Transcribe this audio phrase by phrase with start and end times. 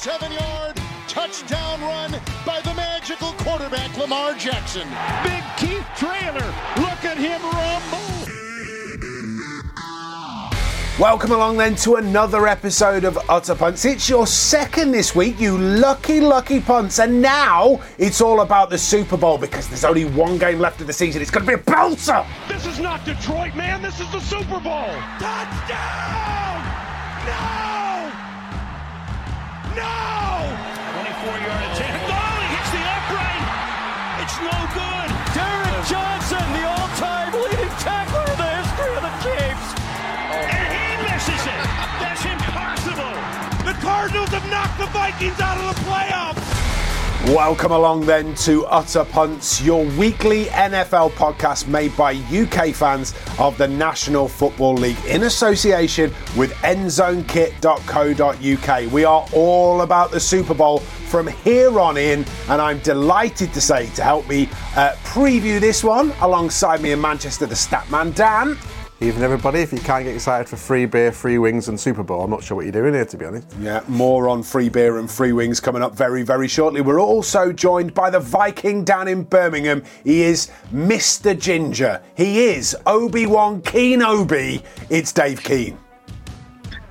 [0.00, 2.12] 37 yard touchdown run
[2.46, 4.88] by the magical quarterback Lamar Jackson.
[5.22, 6.46] Big Keith Trailer.
[6.78, 7.98] Look at him rumble.
[10.98, 13.84] Welcome along then to another episode of Utter Punts.
[13.84, 16.98] It's your second this week, you lucky, lucky punts.
[16.98, 20.86] And now it's all about the Super Bowl because there's only one game left of
[20.86, 21.20] the season.
[21.20, 22.26] It's going to be a belter.
[22.48, 23.82] This is not Detroit, man.
[23.82, 24.88] This is the Super Bowl.
[25.18, 26.64] Touchdown!
[27.26, 27.89] No!
[29.76, 30.50] No!
[31.00, 32.02] 24 yard attempt.
[32.10, 33.44] Oh, he hits the upright.
[34.22, 35.08] It's no good.
[35.36, 39.68] Derrick Johnson, the all-time leading tackler in the history of the Chiefs.
[40.34, 41.64] And he misses it.
[42.02, 43.14] That's impossible.
[43.64, 46.19] The Cardinals have knocked the Vikings out of the playoffs.
[47.26, 53.58] Welcome along then to Utter Punts, your weekly NFL podcast made by UK fans of
[53.58, 58.92] the National Football League in association with endzonekit.co.uk.
[58.92, 63.60] We are all about the Super Bowl from here on in, and I'm delighted to
[63.60, 68.56] say to help me uh, preview this one alongside me in Manchester, the Statman Dan.
[69.02, 69.60] Evening, everybody.
[69.60, 72.44] If you can't get excited for free beer, free wings, and Super Bowl, I'm not
[72.44, 73.46] sure what you're doing here, to be honest.
[73.58, 76.82] Yeah, more on free beer and free wings coming up very, very shortly.
[76.82, 79.84] We're also joined by the Viking down in Birmingham.
[80.04, 81.38] He is Mr.
[81.38, 82.02] Ginger.
[82.14, 84.62] He is Obi Wan Kenobi.
[84.90, 85.78] It's Dave Keane.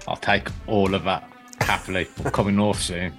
[0.07, 1.29] I'll take all of that
[1.61, 2.07] happily.
[2.25, 3.15] I'm coming north soon.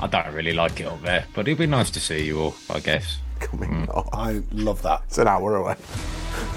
[0.00, 2.54] I don't really like it up there, but it'd be nice to see you all,
[2.70, 3.18] I guess.
[3.40, 3.88] Coming mm.
[3.88, 4.08] off.
[4.12, 5.02] I love that.
[5.08, 5.74] It's an hour away.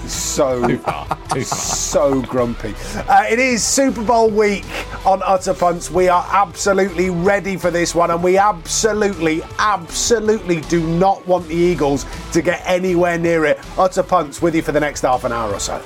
[0.06, 1.44] So Too far, too far.
[1.44, 2.74] so grumpy.
[3.08, 4.64] Uh, it is Super Bowl week
[5.06, 5.90] on Utter Punts.
[5.90, 11.54] We are absolutely ready for this one, and we absolutely, absolutely do not want the
[11.54, 13.58] Eagles to get anywhere near it.
[13.78, 15.82] Utter Punts with you for the next half an hour or so.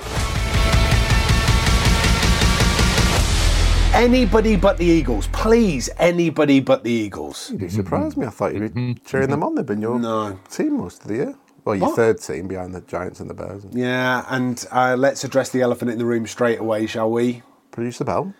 [3.92, 5.90] Anybody but the Eagles, please.
[5.98, 7.50] Anybody but the Eagles.
[7.50, 8.24] You do surprise me.
[8.24, 9.56] I thought you'd be cheering them on.
[9.56, 10.38] They've been your No.
[10.48, 11.34] team most of the year.
[11.64, 11.96] Well, your What?
[11.96, 13.64] third team behind the Giants and the Bears.
[13.70, 17.42] Yeah, and uh, let's address the elephant in the room straight away, shall we?
[17.70, 18.34] Producer Bell.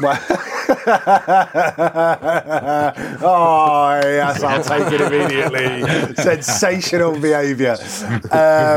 [0.00, 0.20] Well-
[3.22, 6.14] oh, yes, I'll take it immediately.
[6.16, 7.76] Sensational behaviour.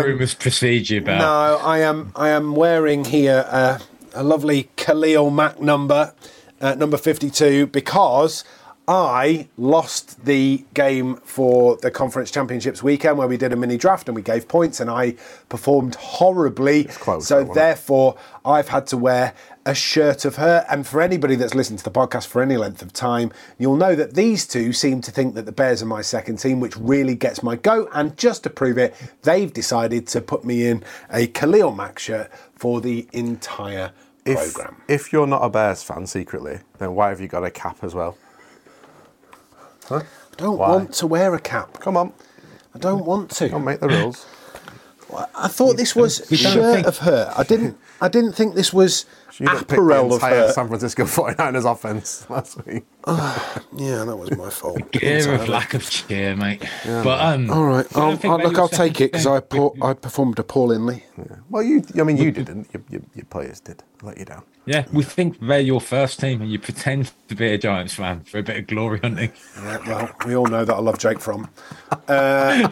[0.03, 1.19] Rumours precede you, Bell.
[1.19, 2.11] No, I am.
[2.15, 3.79] I am wearing here uh,
[4.13, 6.13] a lovely Khalil Mack number,
[6.61, 8.43] uh, number fifty-two, because
[8.87, 14.07] I lost the game for the conference championships weekend where we did a mini draft
[14.07, 15.15] and we gave points, and I
[15.49, 16.85] performed horribly.
[16.85, 17.59] close, so though, wasn't it?
[17.59, 19.33] therefore, I've had to wear
[19.65, 20.65] a shirt of her.
[20.69, 23.93] And for anybody that's listened to the podcast for any length of time, you'll know
[23.95, 27.15] that these two seem to think that the Bears are my second team, which really
[27.15, 27.89] gets my goat.
[27.93, 30.81] And just to prove it, they've decided to put me in
[31.11, 33.91] a Khalil Mack shirt for the entire
[34.23, 34.81] If, program.
[34.87, 37.93] if you're not a Bears fan secretly, then why have you got a cap as
[37.93, 38.17] well?
[39.89, 40.03] I
[40.37, 40.69] don't Why?
[40.69, 41.79] want to wear a cap.
[41.79, 42.13] Come on,
[42.75, 43.49] I don't want to.
[43.49, 44.25] don't make the rules.
[45.35, 47.33] I thought this was a shirt of her.
[47.35, 47.77] I didn't.
[47.99, 49.05] I didn't think this was
[49.39, 50.51] You got picked the apparel of her.
[50.51, 52.83] San Francisco 49ers offense last week.
[53.77, 54.91] Yeah, that was my fault.
[54.91, 56.63] Gear of lack of cheer, mate.
[56.83, 59.47] But um, All right, I don't I'll, I'll, look, I'll take it because I team-
[59.49, 61.03] po- I performed appallingly.
[61.49, 61.83] Well, you.
[61.99, 62.67] I mean, you didn't.
[62.73, 63.83] Your, your, your players did.
[64.01, 64.43] Let you down.
[64.65, 68.21] Yeah, we think they're your first team, and you pretend to be a Giants fan
[68.21, 69.31] for a bit of glory hunting.
[69.55, 71.49] Yeah, well, we all know that I love Jake Fromm.
[72.07, 72.67] Uh,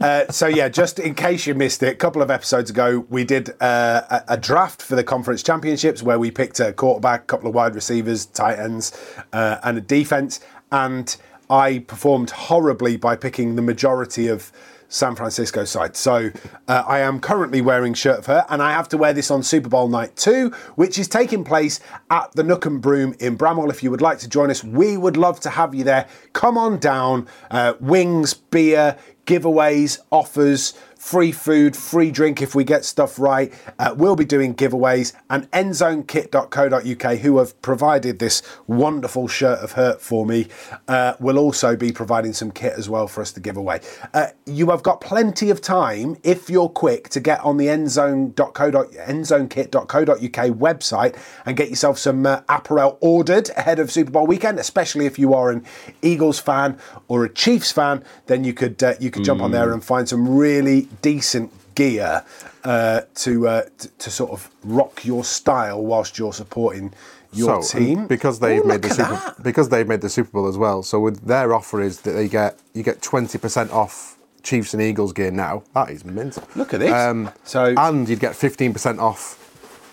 [0.00, 3.24] uh, so yeah, just in case you missed it, a couple of episodes ago, we
[3.24, 7.24] did uh, a, a draft for the conference championships where we picked a quarterback, a
[7.24, 8.92] couple of wide receivers, tight ends,
[9.32, 10.40] uh, and a defense.
[10.70, 11.16] And
[11.48, 14.52] I performed horribly by picking the majority of
[14.88, 15.96] San Francisco side.
[15.96, 16.30] So
[16.68, 19.42] uh, I am currently wearing shirt of her, and I have to wear this on
[19.42, 21.80] Super Bowl night two, which is taking place
[22.10, 23.70] at the Nook and Broom in Bramhall.
[23.70, 26.06] If you would like to join us, we would love to have you there.
[26.32, 27.26] Come on down.
[27.50, 28.96] Uh, wings, beer,
[29.26, 30.74] giveaways, offers.
[30.96, 33.52] Free food, free drink if we get stuff right.
[33.78, 35.12] Uh, we'll be doing giveaways.
[35.30, 40.48] And endzonekit.co.uk, who have provided this wonderful shirt of hurt for me,
[40.88, 43.80] uh, will also be providing some kit as well for us to give away.
[44.14, 48.70] Uh, you have got plenty of time, if you're quick, to get on the endzone.co.
[48.70, 55.06] endzonekit.co.uk website and get yourself some uh, apparel ordered ahead of Super Bowl weekend, especially
[55.06, 55.64] if you are an
[56.02, 56.78] Eagles fan
[57.08, 60.08] or a Chiefs fan, then you could uh, you could jump on there and find
[60.08, 62.24] some really decent gear
[62.64, 66.92] uh, to, uh, t- to sort of rock your style whilst you're supporting
[67.32, 68.06] your so, team.
[68.06, 69.42] because they've Ooh, made the Super that.
[69.42, 70.82] because they've made the Super Bowl as well.
[70.82, 74.82] So with their offer is that they get you get twenty percent off Chiefs and
[74.82, 75.62] Eagles gear now.
[75.74, 76.38] That is mint.
[76.56, 76.92] Look at this.
[76.92, 79.42] Um, So- and you'd get fifteen percent off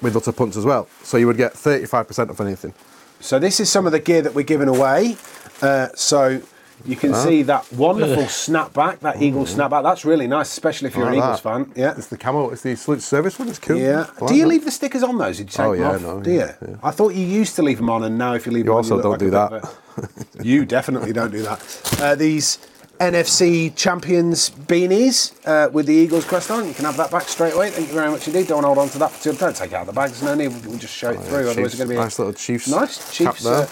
[0.01, 0.87] with Utter Punts as well.
[1.03, 2.73] So you would get thirty five percent off anything.
[3.19, 5.17] So this is some of the gear that we're giving away.
[5.61, 6.41] Uh, so
[6.85, 9.83] you can see that wonderful snapback, that Eagle snapback.
[9.83, 11.65] That's really nice, especially if you're an Eagles that.
[11.65, 11.71] fan.
[11.75, 11.93] Yeah.
[11.97, 12.49] It's the camo.
[12.49, 13.47] It's the salute service one.
[13.49, 13.77] It's cool.
[13.77, 14.07] Yeah.
[14.19, 14.47] Like do you that.
[14.49, 15.37] leave the stickers on those?
[15.37, 16.01] Did you take Oh, them yeah, off?
[16.01, 16.39] no, do you?
[16.39, 16.75] yeah, yeah.
[16.83, 18.77] I thought you used to leave them on, and now if you leave You them
[18.77, 19.67] also on, you don't like do
[20.39, 20.45] that.
[20.45, 21.97] you definitely don't do that.
[22.01, 22.57] Uh, these
[22.99, 26.67] NFC champions beanies uh, with the Eagles crest on.
[26.67, 27.69] You can have that back straight away.
[27.69, 28.47] Thank you very much indeed.
[28.47, 29.11] Don't hold on to that.
[29.11, 30.09] for too- Don't take it out of the bag.
[30.11, 30.49] There's no need.
[30.65, 31.49] We'll just show it through.
[31.49, 33.53] Otherwise, Oh, it's going to be a nice little Chiefs nice cap there.
[33.53, 33.67] Uh,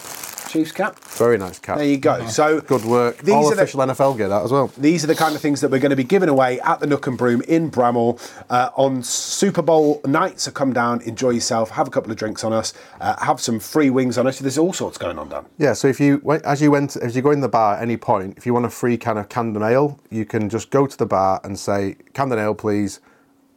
[0.52, 1.00] Chiefs cap.
[1.00, 1.78] Very nice cap.
[1.78, 2.28] There you go.
[2.28, 3.18] So Good work.
[3.20, 4.68] These All are the- official NFL gear that as well.
[4.78, 6.88] these are the kind of things that we're going to be giving away at the
[6.88, 8.20] Nook and Broom in Bramhall
[8.50, 10.40] uh, on Super Bowl night.
[10.42, 13.60] So come down, enjoy yourself, have a couple of drinks on us, uh, have some
[13.60, 14.40] free wings on us.
[14.40, 15.46] There's all sorts going on, Dan.
[15.58, 17.96] Yeah, so if you as you went as you go in the bar at any
[17.98, 20.98] point, if you want a free can of Camden Ale, you can just go to
[20.98, 23.00] the bar and say Camden Ale, please.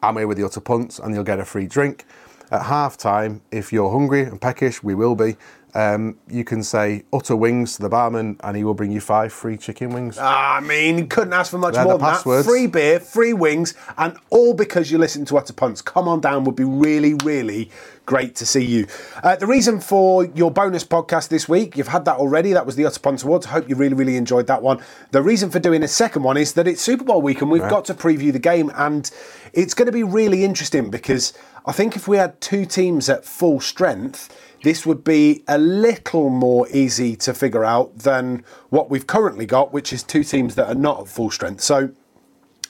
[0.02, 2.04] I'm here with the utter punts, and you'll get a free drink.
[2.50, 5.36] At half time, if you're hungry and peckish, we will be.
[5.74, 9.32] Um, you can say utter wings to the barman, and he will bring you five
[9.32, 10.16] free chicken wings.
[10.18, 12.46] I mean, couldn't ask for much They're more the than passwords.
[12.46, 12.50] that.
[12.50, 15.82] Free beer, free wings, and all because you listen to Utter Punts.
[15.82, 17.70] Come on down, would be really, really
[18.06, 18.86] great to see you.
[19.22, 22.52] Uh, the reason for your bonus podcast this week, you've had that already.
[22.52, 23.46] That was the Utter Punts Awards.
[23.46, 24.80] I hope you really, really enjoyed that one.
[25.10, 27.62] The reason for doing a second one is that it's Super Bowl week and we've
[27.62, 29.10] got to preview the game, and
[29.52, 31.32] it's going to be really interesting because
[31.66, 34.28] I think if we had two teams at full strength,
[34.64, 39.74] this would be a little more easy to figure out than what we've currently got,
[39.74, 41.60] which is two teams that are not at full strength.
[41.60, 41.90] So,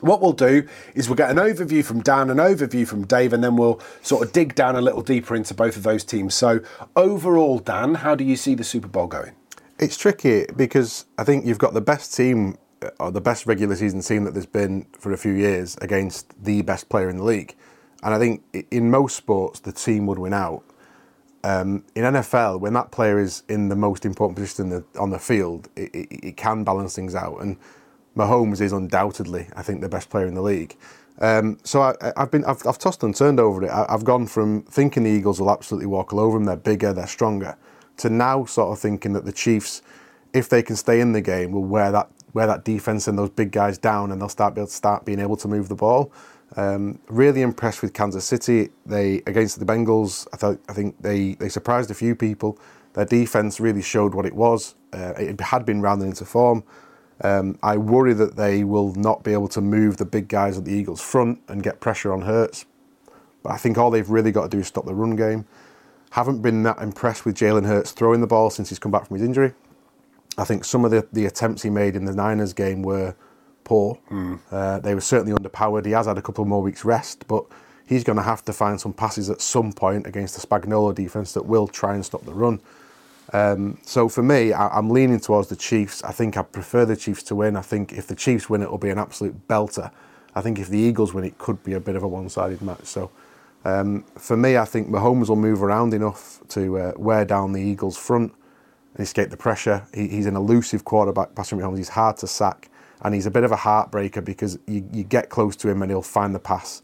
[0.01, 3.45] what we'll do is we'll get an overview from Dan, an overview from Dave, and
[3.45, 6.35] then we'll sort of dig down a little deeper into both of those teams.
[6.35, 6.61] So,
[6.97, 9.33] overall, Dan, how do you see the Super Bowl going?
[9.79, 12.59] It's tricky because I think you've got the best team
[12.99, 16.63] or the best regular season team that there's been for a few years against the
[16.63, 17.55] best player in the league.
[18.03, 18.43] And I think
[18.73, 20.65] in most sports, the team would win out.
[21.45, 25.19] Um, in NFL, when that player is in the most important position the, on the
[25.19, 27.37] field, it, it, it can balance things out.
[27.43, 27.59] And
[28.17, 30.75] Mahomes is undoubtedly, I think, the best player in the league.
[31.21, 33.69] Um, so I, I've been, I've, I've tossed and turned over it.
[33.69, 36.95] I, I've gone from thinking the Eagles will absolutely walk all over them, they're bigger,
[36.95, 37.59] they're stronger,
[37.99, 39.83] to now sort of thinking that the Chiefs,
[40.33, 43.31] if they can stay in the game, will wear that wear that defense and those
[43.31, 45.75] big guys down, and they'll start be able to start being able to move the
[45.75, 46.11] ball.
[46.57, 48.71] Um, really impressed with Kansas City.
[48.87, 50.27] They against the Bengals.
[50.33, 52.59] I thought I think they they surprised a few people.
[52.93, 54.77] Their defense really showed what it was.
[54.93, 56.63] Uh, it had been rounded into form.
[57.23, 60.65] Um, I worry that they will not be able to move the big guys at
[60.65, 62.67] the Eagles' front and get pressure on Hurts.
[63.43, 65.47] But I think all they've really got to do is stop the run game.
[66.11, 69.17] Haven't been that impressed with Jalen Hurts throwing the ball since he's come back from
[69.17, 69.55] his injury.
[70.39, 73.15] I think some of the, the attempts he made in the Niners game were
[73.65, 73.99] poor.
[74.51, 75.85] Uh, they were certainly underpowered.
[75.87, 77.45] He has had a couple more weeks rest, but
[77.87, 81.33] he's going to have to find some passes at some point against the Spagnuolo defense
[81.33, 82.61] that will try and stop the run.
[83.33, 86.05] Um, so for me, I, I'm leaning towards the Chiefs.
[86.05, 87.57] I think I prefer the Chiefs to win.
[87.57, 89.91] I think if the Chiefs win, it will be an absolute belter.
[90.35, 92.85] I think if the Eagles win, it could be a bit of a one-sided match.
[92.85, 93.11] So
[93.65, 97.63] um, for me, I think Mahomes will move around enough to uh, wear down the
[97.63, 98.33] Eagles' front
[98.95, 99.87] and escape the pressure.
[99.95, 101.79] He, he's an elusive quarterback, Patrick Mahomes.
[101.79, 102.69] He's hard to sack,
[103.05, 105.91] and he's a bit of a heartbreaker because you, you get close to him and
[105.91, 106.83] he'll find the pass,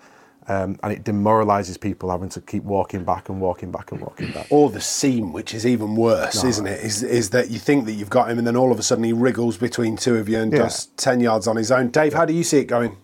[0.49, 4.31] um, and it demoralises people having to keep walking back and walking back and walking
[4.31, 4.47] back.
[4.51, 6.81] Or the seam, which is even worse, isn't it?
[6.85, 9.05] Is, is that you think that you've got him, and then all of a sudden
[9.05, 10.59] he wriggles between two of you and Yeah.
[10.61, 11.89] does 10 yards on his own.
[11.89, 12.97] Dave, how do you see it going?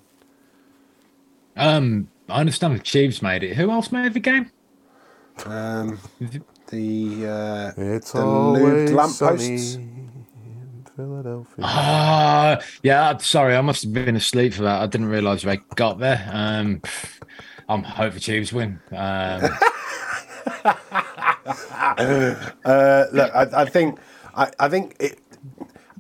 [1.57, 3.57] Um, I understand the Chiefs made it.
[3.57, 4.51] Who else made the game?
[5.47, 5.99] Um,
[6.69, 9.75] the uh, It's the always lubed sunny lampposts.
[9.77, 9.96] in
[10.97, 11.63] Philadelphia.
[11.63, 13.11] Ah, yeah.
[13.11, 14.81] I'm Sorry, I must have been asleep for that.
[14.81, 16.29] I didn't realise they got there.
[16.33, 16.81] Um,
[17.69, 18.81] I'm hope the Chiefs win.
[18.93, 19.51] Um,
[22.65, 23.99] Uh, look, I, I think,
[24.35, 25.21] I, I think it,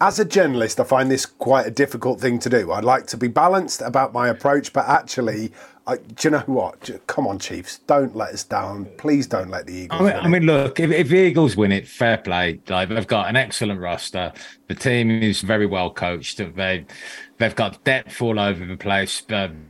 [0.00, 2.72] as a journalist, I find this quite a difficult thing to do.
[2.72, 5.52] I'd like to be balanced about my approach, but actually,
[5.88, 6.90] I, do you know what?
[7.06, 8.86] Come on, Chiefs, don't let us down.
[8.98, 10.00] Please don't let the Eagles.
[10.00, 12.60] I mean, win I mean, look, if, if the Eagles win it, fair play.
[12.68, 14.32] Like they've got an excellent roster.
[14.66, 16.38] The team is very well coached.
[16.38, 16.86] They
[17.38, 19.22] they've got depth all over the place.
[19.30, 19.66] Um,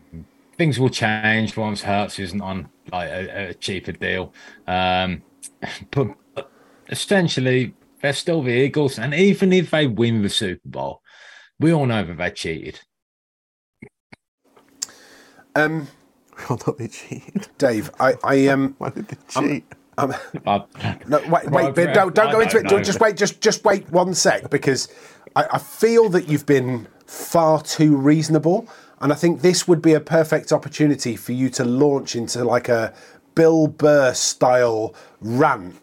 [0.56, 4.32] things will change once Hurts isn't on like a, a cheaper deal.
[4.66, 5.23] Um,
[5.90, 6.50] but, but
[6.88, 11.02] essentially, they're still the Eagles, and even if they win the Super Bowl,
[11.61, 12.80] we all know that they cheated.
[15.54, 15.88] um,
[16.50, 17.49] Oh, no, they cheated.
[17.59, 19.64] Dave, I, I um, Why did they cheat?
[19.99, 20.14] um,
[20.47, 20.64] I-
[21.09, 22.64] No, wait, wait, Right, don't, don't go into it.
[22.71, 22.83] know.
[22.83, 24.88] Just wait, just just wait one sec because
[25.35, 28.69] I, I feel that you've been far too reasonable,
[29.00, 32.69] and I think this would be a perfect opportunity for you to launch into like
[32.69, 32.93] a
[33.35, 35.76] Bill Burr style rant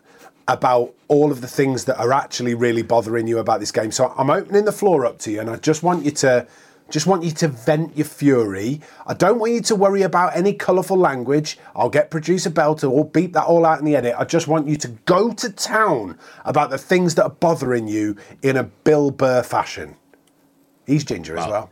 [0.48, 3.92] about all of the things that are actually really bothering you about this game.
[3.92, 6.46] So I'm opening the floor up to you, and I just want you to
[6.90, 8.82] just want you to vent your fury.
[9.08, 11.58] I don't want you to worry about any colourful language.
[11.76, 14.16] I'll get producer Bell to all beat that all out in the edit.
[14.18, 18.16] I just want you to go to town about the things that are bothering you
[18.42, 19.96] in a Bill Burr fashion.
[20.86, 21.72] He's ginger as well.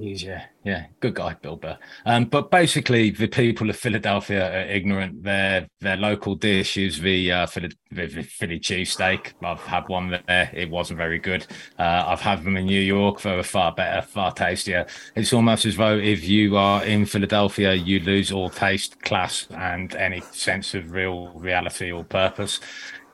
[0.00, 1.76] He's yeah, yeah, good guy, Bill Burr.
[2.06, 5.22] Um, but basically, the people of Philadelphia are ignorant.
[5.22, 9.34] Their their local dish is the uh, Philly, the, the Philly cheesesteak.
[9.44, 11.46] I've had one there; it wasn't very good.
[11.78, 14.86] Uh, I've had them in New York; they were far better, far tastier.
[15.16, 19.94] It's almost as though if you are in Philadelphia, you lose all taste, class, and
[19.96, 22.58] any sense of real reality or purpose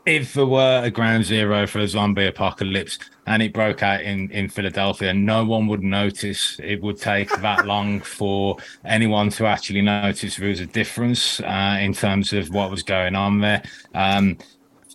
[0.06, 4.30] if there were a ground zero for a zombie apocalypse and it broke out in,
[4.30, 6.60] in Philadelphia, no one would notice.
[6.62, 11.78] It would take that long for anyone to actually notice there was a difference uh,
[11.80, 13.62] in terms of what was going on there.
[13.94, 14.38] Um,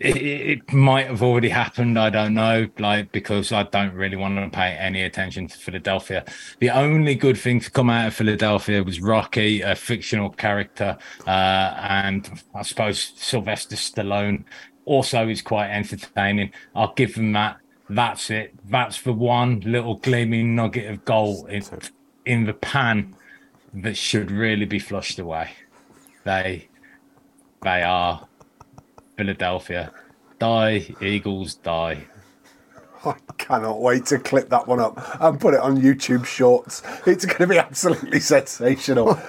[0.02, 1.98] it, it, might have already happened.
[1.98, 6.26] I don't know, like because I don't really want to pay any attention to Philadelphia.
[6.60, 11.30] The only good thing to come out of Philadelphia was Rocky, a fictional character, uh,
[11.30, 14.46] and I suppose Sylvester Stallone
[14.86, 16.52] also is quite entertaining.
[16.76, 17.58] I'll give them that.
[17.90, 18.54] That's it.
[18.66, 21.64] That's the one little gleaming nugget of gold in,
[22.26, 23.16] in the pan
[23.74, 25.52] that should really be flushed away.
[26.24, 26.70] They
[27.62, 28.28] they are
[29.18, 29.92] Philadelphia.
[30.40, 32.06] Die, Eagles, die.
[33.04, 36.84] I cannot wait to clip that one up and put it on YouTube Shorts.
[37.08, 39.20] It's going to be absolutely sensational.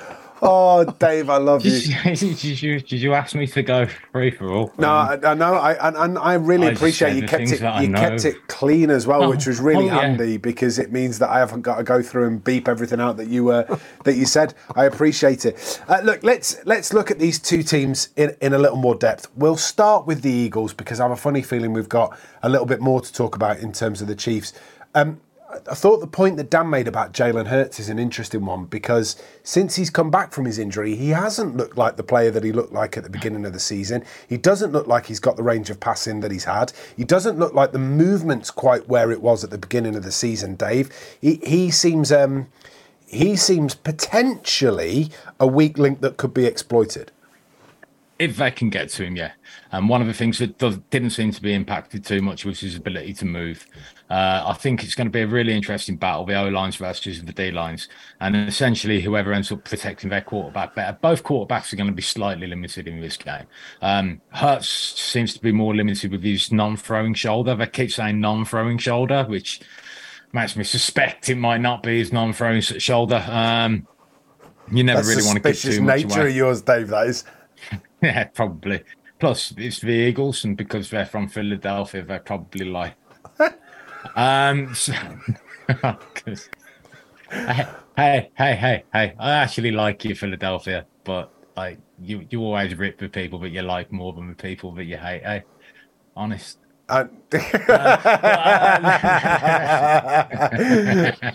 [0.45, 1.81] Oh, Dave, I love you.
[2.05, 2.81] did, you.
[2.81, 4.73] did you ask me to go free for all?
[4.77, 5.55] No, I, I know.
[5.55, 7.61] I and, and I really I appreciate you kept it.
[7.61, 11.21] You kept it clean as well, oh, which was really oh, handy because it means
[11.21, 14.17] that I haven't got to go through and beep everything out that you uh, that
[14.17, 14.55] you said.
[14.75, 15.81] I appreciate it.
[15.87, 19.29] Uh, look, let's let's look at these two teams in in a little more depth.
[19.37, 22.67] We'll start with the Eagles because I have a funny feeling we've got a little
[22.67, 24.53] bit more to talk about in terms of the Chiefs.
[24.97, 25.21] Um,
[25.71, 29.17] I thought the point that Dan made about Jalen Hurts is an interesting one because
[29.43, 32.53] since he's come back from his injury, he hasn't looked like the player that he
[32.53, 34.05] looked like at the beginning of the season.
[34.29, 36.73] He doesn't look like he's got the range of passing that he's had.
[36.97, 40.13] He doesn't look like the movement's quite where it was at the beginning of the
[40.13, 40.91] season, Dave.
[41.21, 42.49] He, he seems um,
[43.07, 47.13] he seems potentially a weak link that could be exploited
[48.23, 49.33] if they can get to him, yeah.
[49.73, 52.61] And one of the things that does, didn't seem to be impacted too much was
[52.61, 53.67] his ability to move.
[54.11, 57.23] Uh, I think it's going to be a really interesting battle, the O lines versus
[57.25, 57.89] the D lines.
[58.21, 62.03] And essentially, whoever ends up protecting their quarterback better, both quarterbacks are going to be
[62.03, 63.47] slightly limited in this game.
[63.81, 67.55] Um, Hurts seems to be more limited with his non throwing shoulder.
[67.55, 69.63] They keep saying non throwing shoulder, which
[70.35, 73.25] makes me suspect it might not be his non throwing shoulder.
[73.27, 73.87] Um,
[74.71, 76.31] you never That's really want to give too much nature away.
[76.31, 76.89] of yours, Dave.
[76.89, 77.25] That is.
[78.03, 78.83] yeah, probably.
[79.23, 82.93] Plus, it's the Eagles, and because they're from Philadelphia, they probably lie.
[84.17, 84.95] um, so,
[87.31, 89.15] hey, hey, hey, hey!
[89.21, 93.63] I actually like you, Philadelphia, but like you, you always rip the people that you
[93.63, 95.23] like more than the people that you hate.
[95.23, 95.45] Hey,
[96.17, 96.59] honest.
[96.89, 97.05] Uh,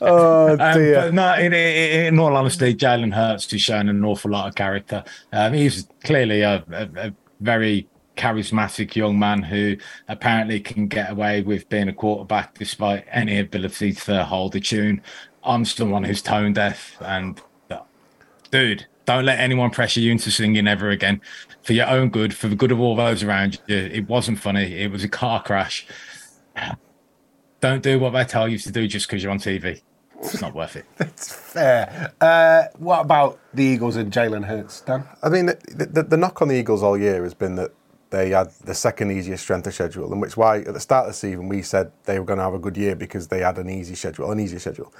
[0.01, 0.99] oh dear!
[0.99, 4.55] Um, but no, in, in, all honesty, Jalen Hurts has shown an awful lot of
[4.55, 5.05] character.
[5.31, 9.77] Um, he's clearly a, a, a very charismatic young man who
[10.07, 15.01] apparently can get away with being a quarterback despite any ability to hold a tune.
[15.43, 17.41] I'm someone who's tone deaf, and
[18.51, 21.21] dude, don't let anyone pressure you into singing ever again.
[21.61, 23.77] For your own good, for the good of all those around you.
[23.77, 24.81] It wasn't funny.
[24.81, 25.87] It was a car crash.
[27.61, 29.81] Don't do what they tell you to do just because you're on TV.
[30.21, 30.85] It's not worth it.
[30.97, 32.11] That's fair.
[32.19, 35.03] Uh, what about the Eagles and Jalen Hurts, Dan?
[35.21, 37.71] I mean, the, the, the knock on the Eagles all year has been that
[38.09, 41.11] they had the second easiest strength of schedule, and which why at the start of
[41.11, 43.57] the season we said they were going to have a good year because they had
[43.57, 44.93] an easy schedule, an easier schedule.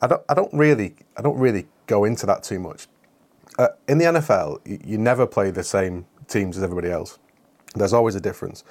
[0.00, 2.86] I don't, I don't really, I don't really go into that too much
[3.58, 7.18] uh, in the NFL, you, you, never play the same teams as everybody else.
[7.74, 8.64] There's always a difference.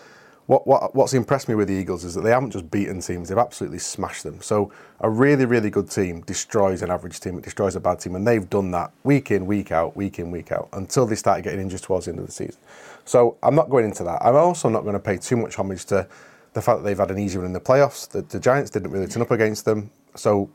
[0.52, 3.30] What, what, what's impressed me with the Eagles is that they haven't just beaten teams,
[3.30, 4.42] they've absolutely smashed them.
[4.42, 8.18] So a really, really good team destroys an average team, it destroys a bad team,
[8.18, 11.44] and they've done that week in, week out, week in, week out, until they started
[11.44, 12.60] getting injured towards the end of the season.
[13.06, 14.22] So I'm not going into that.
[14.22, 16.06] I'm also not going to pay too much homage to
[16.52, 18.10] the fact that they've had an easy run in the playoffs.
[18.10, 19.90] The, the Giants didn't really turn up against them.
[20.16, 20.50] So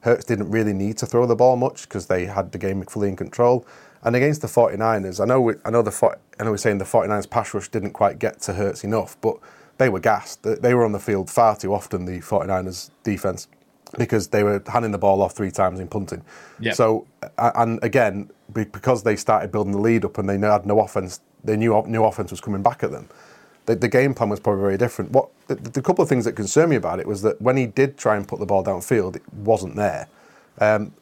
[0.00, 3.10] Hurts didn't really need to throw the ball much because they had the game fully
[3.10, 3.66] in control.
[4.04, 6.84] And against the 49ers, I know we, I know the I know we're saying the
[6.84, 9.36] 49ers pass rush didn't quite get to Hurts enough, but
[9.78, 10.42] they were gassed.
[10.42, 13.48] They were on the field far too often, the 49ers defense,
[13.98, 16.24] because they were handing the ball off three times in punting.
[16.60, 16.74] Yep.
[16.74, 17.06] So,
[17.38, 21.56] and again, because they started building the lead up and they had no offense they
[21.56, 23.08] knew new offense was coming back at them.
[23.66, 25.12] The, the game plan was probably very different.
[25.12, 27.66] What the, the, couple of things that concern me about it was that when he
[27.66, 30.08] did try and put the ball downfield, it wasn't there.
[30.58, 30.92] Um,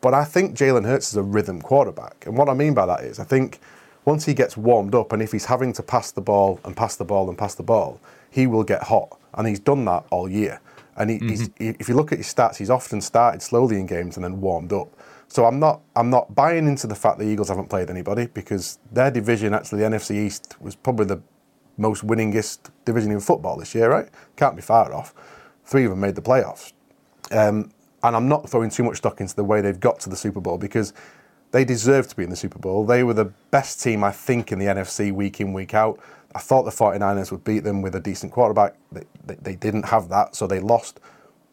[0.00, 3.04] but I think Jalen Hurts is a rhythm quarterback, and what I mean by that
[3.04, 3.60] is I think
[4.04, 6.96] once he gets warmed up, and if he's having to pass the ball and pass
[6.96, 10.28] the ball and pass the ball, he will get hot, and he's done that all
[10.28, 10.60] year.
[10.96, 11.70] And he, mm-hmm.
[11.80, 14.72] if you look at his stats, he's often started slowly in games and then warmed
[14.72, 14.88] up.
[15.28, 18.78] So I'm not I'm not buying into the fact the Eagles haven't played anybody because
[18.90, 21.22] their division, actually the NFC East, was probably the
[21.78, 24.08] most winningest division in football this year, right?
[24.36, 25.14] Can't be far off.
[25.64, 26.72] Three of them made the playoffs.
[27.30, 27.70] Um,
[28.02, 30.40] and I'm not throwing too much stock into the way they've got to the Super
[30.40, 30.92] Bowl because
[31.52, 32.86] they deserve to be in the Super Bowl.
[32.86, 36.00] They were the best team, I think, in the NFC week in, week out.
[36.34, 38.76] I thought the 49ers would beat them with a decent quarterback.
[38.92, 41.00] They, they, they, didn't have that, so they lost.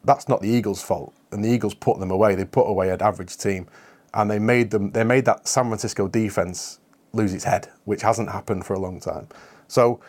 [0.04, 1.12] That's not the Eagles' fault.
[1.32, 2.36] And the Eagles put them away.
[2.36, 3.66] They put away an average team.
[4.14, 6.80] And they made them they made that San Francisco defense
[7.12, 9.28] lose its head, which hasn't happened for a long time.
[9.66, 10.00] So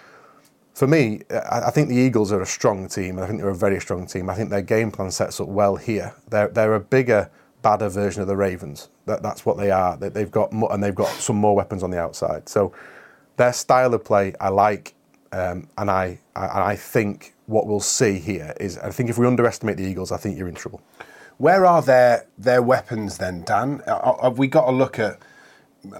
[0.74, 3.20] for me, I think the Eagles are a strong team.
[3.20, 4.30] I think they're a very strong team.
[4.30, 6.14] I think their game plan sets up well here.
[6.30, 7.30] They're they're a bigger,
[7.62, 8.90] badder version of the Ravens.
[9.06, 9.98] That, that's what they are.
[9.98, 12.48] They, have got and they've got some more weapons on the outside.
[12.48, 12.74] So
[13.36, 14.94] their style of play I like,
[15.32, 19.28] um, and I, I I think what we'll see here is I think if we
[19.28, 20.82] underestimate the Eagles, I think you're in trouble.
[21.38, 23.82] Where are their their weapons then, Dan?
[23.88, 25.20] Have we got to look at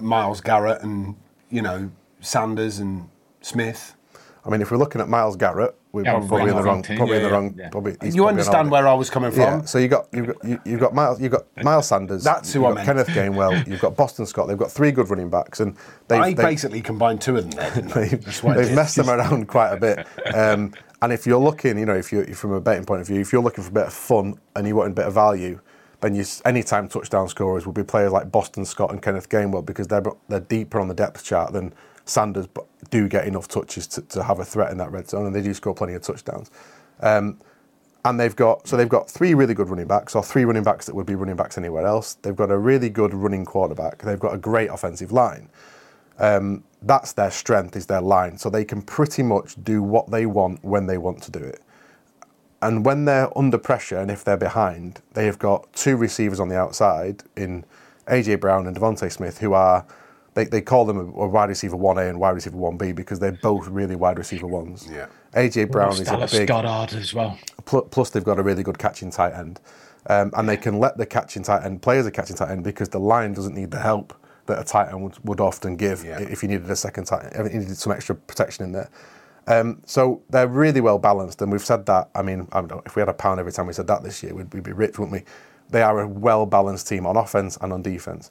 [0.00, 1.16] Myles Garrett and
[1.50, 3.08] you know Sanders and
[3.40, 3.94] Smith?
[4.44, 7.08] I mean, if we're looking at Myles Garrett, we're yeah, probably, in the wrong, probably
[7.08, 7.54] yeah, in the wrong.
[7.58, 7.68] Yeah.
[7.68, 9.40] Probably, you understand where I was coming from.
[9.40, 9.64] Yeah.
[9.64, 12.24] So you got you've got you, have got Miles you've got Miles Sanders.
[12.24, 12.86] That's who I meant.
[12.86, 13.66] Kenneth Gainwell.
[13.66, 14.48] You've got Boston Scott.
[14.48, 15.76] They've got three good running backs, and
[16.08, 17.50] they I basically combined two of them.
[17.50, 17.70] There,
[18.06, 20.06] they've, they've messed them around quite a bit.
[20.34, 23.20] Um, and if you're looking, you know, if you're from a betting point of view,
[23.20, 25.60] if you're looking for a bit of fun and you want a bit of value,
[26.00, 29.88] then you anytime touchdown scorers will be players like Boston Scott and Kenneth Gainwell because
[29.88, 31.74] they're they're deeper on the depth chart than
[32.10, 32.48] Sanders
[32.90, 35.42] do get enough touches to, to have a threat in that red zone, and they
[35.42, 36.50] do score plenty of touchdowns.
[37.00, 37.38] Um,
[38.04, 40.86] and they've got so they've got three really good running backs, or three running backs
[40.86, 42.14] that would be running backs anywhere else.
[42.14, 43.98] They've got a really good running quarterback.
[43.98, 45.48] They've got a great offensive line.
[46.18, 50.26] Um, that's their strength is their line, so they can pretty much do what they
[50.26, 51.62] want when they want to do it.
[52.62, 56.48] And when they're under pressure and if they're behind, they have got two receivers on
[56.48, 57.64] the outside in
[58.06, 59.86] AJ Brown and DeVonta Smith, who are
[60.34, 63.66] they, they call them a, wide receiver 1A and wide receiver 1B because they're both
[63.68, 64.88] really wide receiver ones.
[64.90, 65.06] Yeah.
[65.34, 66.48] AJ Brown is a big.
[66.48, 67.38] Goedert as well.
[67.64, 69.60] Plus, plus, they've got a really good catching tight end.
[70.06, 72.64] Um, and they can let the catching tight end play as a catching tight end
[72.64, 74.14] because the line doesn't need the help
[74.46, 76.18] that a tight end would, would often give yeah.
[76.18, 78.90] if you needed a second tight end, if you needed some extra protection in there.
[79.46, 82.10] Um, so they're really well balanced, and we've said that.
[82.14, 84.22] I mean, I know, if we had a pound every time we said that this
[84.22, 85.24] year, we'd, we'd be rich, wouldn't we?
[85.70, 88.30] They are a well balanced team on offense and on defense.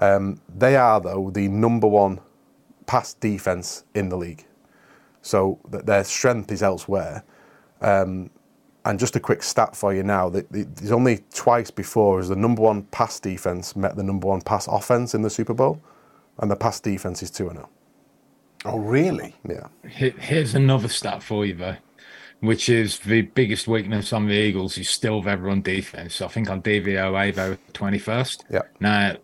[0.00, 2.20] Um, they are, though, the number one
[2.86, 4.46] pass defense in the league.
[5.22, 7.22] So their strength is elsewhere.
[7.80, 8.30] Um,
[8.84, 12.36] and just a quick stat for you now: that there's only twice before as the
[12.36, 15.80] number one pass defense met the number one pass offense in the Super Bowl,
[16.38, 17.68] and the pass defense is two and zero.
[18.64, 19.34] Oh, really?
[19.48, 19.68] Yeah.
[19.88, 21.76] Here's another stat for you, though,
[22.40, 26.16] which is the biggest weakness on the Eagles is still their run defense.
[26.16, 28.44] So I think on DVOA they were 21st.
[28.50, 28.62] Yeah.
[28.78, 29.16] Now,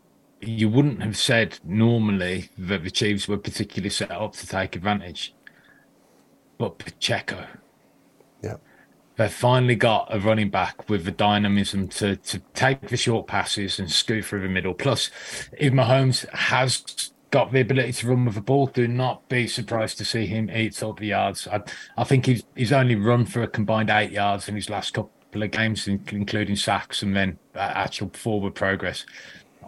[0.47, 5.35] you wouldn't have said normally that the Chiefs were particularly set up to take advantage.
[6.59, 7.47] But Pacheco.
[8.43, 8.57] Yeah.
[9.17, 13.79] They've finally got a running back with the dynamism to, to take the short passes
[13.79, 14.75] and scoot through the middle.
[14.75, 15.11] Plus,
[15.57, 19.99] if Mahomes has got the ability to run with the ball, do not be surprised
[19.99, 21.49] to see him eat up the yards.
[21.49, 21.63] I,
[21.97, 25.43] I think he's, he's only run for a combined eight yards in his last couple
[25.43, 29.07] of games, including sacks and then uh, actual forward progress.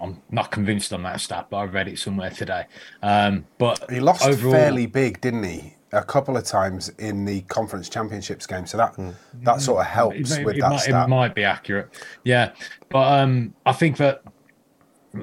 [0.01, 2.67] I'm not convinced on that stat, but I read it somewhere today.
[3.03, 5.75] Um, but he lost overall, fairly big, didn't he?
[5.93, 9.15] A couple of times in the conference championships game, so that mm.
[9.43, 11.07] that sort of helps it, with it that might, stat.
[11.07, 11.89] It might be accurate,
[12.25, 12.53] yeah.
[12.91, 14.23] But um, I think that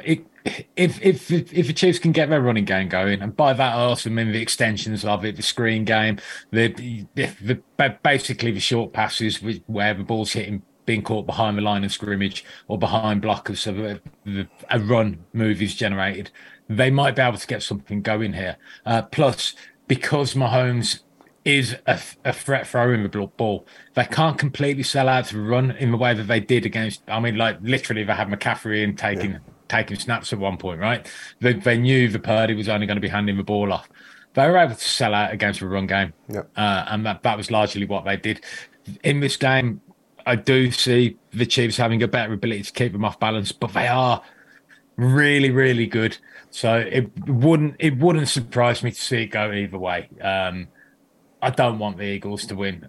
[0.03, 0.25] it,
[0.75, 3.81] if if if the Chiefs can get their running game going, and by that I
[3.81, 6.19] also mean the extensions of it, the screen game,
[6.51, 11.61] the, the, the basically the short passes where the ball's hitting being caught behind the
[11.61, 13.71] line of scrimmage or behind blockers, so
[14.25, 16.29] that a run move is generated.
[16.69, 18.57] They might be able to get something going here.
[18.85, 19.53] Uh, plus,
[19.87, 20.99] because Mahomes
[21.43, 25.91] is a, a threat throwing the ball, they can't completely sell out to run in
[25.91, 27.03] the way that they did against.
[27.07, 29.39] I mean, like literally, they had McCaffrey in taking yeah.
[29.67, 31.07] taking snaps at one point, right?
[31.41, 33.87] They, they knew the Purdy was only going to be handing the ball off.
[34.33, 36.41] They were able to sell out against a run game, yeah.
[36.57, 38.43] uh, and that, that was largely what they did.
[39.03, 39.81] In this game,
[40.25, 43.73] I do see the Chiefs having a better ability to keep them off balance, but
[43.73, 44.21] they are
[44.97, 46.17] really, really good.
[46.51, 50.09] So it wouldn't it wouldn't surprise me to see it go either way.
[50.21, 50.67] Um,
[51.41, 52.87] I don't want the Eagles to win.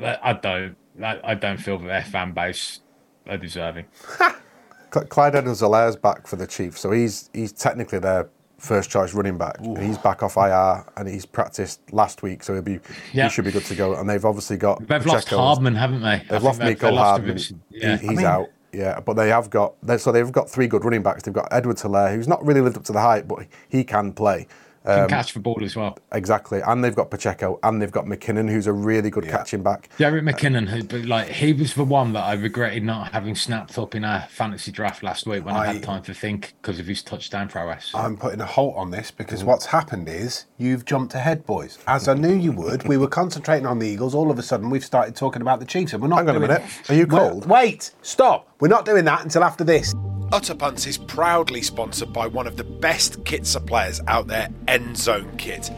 [0.00, 0.76] I don't.
[1.02, 2.80] I don't feel that their fan base
[3.26, 3.86] are deserving.
[4.90, 8.28] Clyde Edwards-Helaire's back for the Chiefs, so he's he's technically their
[8.62, 9.58] first choice running back.
[9.78, 12.78] He's back off IR and he's practiced last week, so he'll be
[13.10, 13.94] he should be good to go.
[13.94, 15.12] And they've obviously got they've Pacheco.
[15.12, 16.22] lost Hardman, haven't they?
[16.30, 17.38] They've lost Mecole Hardman.
[17.70, 17.96] Yeah.
[17.96, 18.48] He, he's I mean, out.
[18.72, 21.24] Yeah, but they have got so they've got three good running backs.
[21.24, 24.46] They've got Edwards-Helaire, who's not really lived up to the hype, but he can play.
[24.84, 25.98] Um, can catch the ball as well.
[26.12, 29.30] Exactly, and they've got Pacheco, and they've got McKinnon, who's a really good yeah.
[29.30, 29.88] catching back.
[29.98, 33.94] Jerick McKinnon, who like he was the one that I regretted not having snapped up
[33.94, 36.86] in a fantasy draft last week when I, I had time to think because of
[36.86, 37.92] his touchdown prowess.
[37.94, 41.78] I'm putting a halt on this because what's happened is you've jumped ahead, boys.
[41.86, 44.14] As I knew you would, we were concentrating on the Eagles.
[44.14, 46.18] All of a sudden, we've started talking about the Chiefs, and we're not.
[46.18, 46.62] Hang on a minute.
[46.88, 47.46] Are you cold?
[47.46, 48.48] Wait, stop.
[48.60, 49.94] We're not doing that until after this.
[50.32, 55.36] Utter Punts is proudly sponsored by one of the best kit suppliers out there, Endzone
[55.36, 55.70] Kit.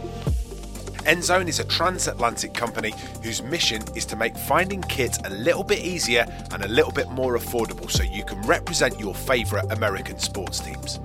[1.06, 5.80] Endzone is a transatlantic company whose mission is to make finding kit a little bit
[5.80, 10.60] easier and a little bit more affordable so you can represent your favourite American sports
[10.60, 11.00] teams.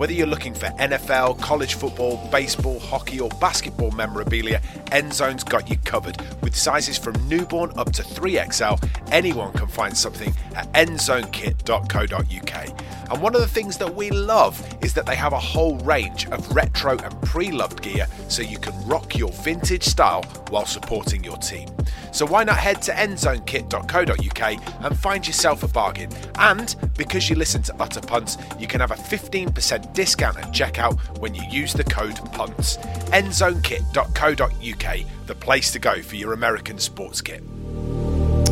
[0.00, 5.76] Whether you're looking for NFL, college football, baseball, hockey, or basketball memorabilia, Endzone's got you
[5.84, 6.16] covered.
[6.40, 8.82] With sizes from newborn up to 3XL,
[9.12, 13.10] anyone can find something at endzonekit.co.uk.
[13.10, 16.26] And one of the things that we love is that they have a whole range
[16.28, 21.22] of retro and pre loved gear so you can rock your vintage style while supporting
[21.22, 21.68] your team.
[22.12, 26.10] So why not head to endzonekit.co.uk and find yourself a bargain?
[26.36, 31.18] And because you listen to Utter Punts, you can have a 15% discount at checkout
[31.18, 32.78] when you use the code PUNTS.
[33.12, 37.42] endzonekit.co.uk, the place to go for your American sports kit.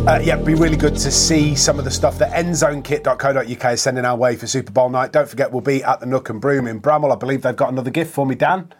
[0.07, 4.07] Uh, yeah, be really good to see some of the stuff that endzonekit.co.uk is sending
[4.07, 5.12] our way for Super Bowl night.
[5.12, 7.12] Don't forget, we'll be at the Nook and Broom in Bramhall.
[7.12, 8.73] I believe they've got another gift for me, Dan.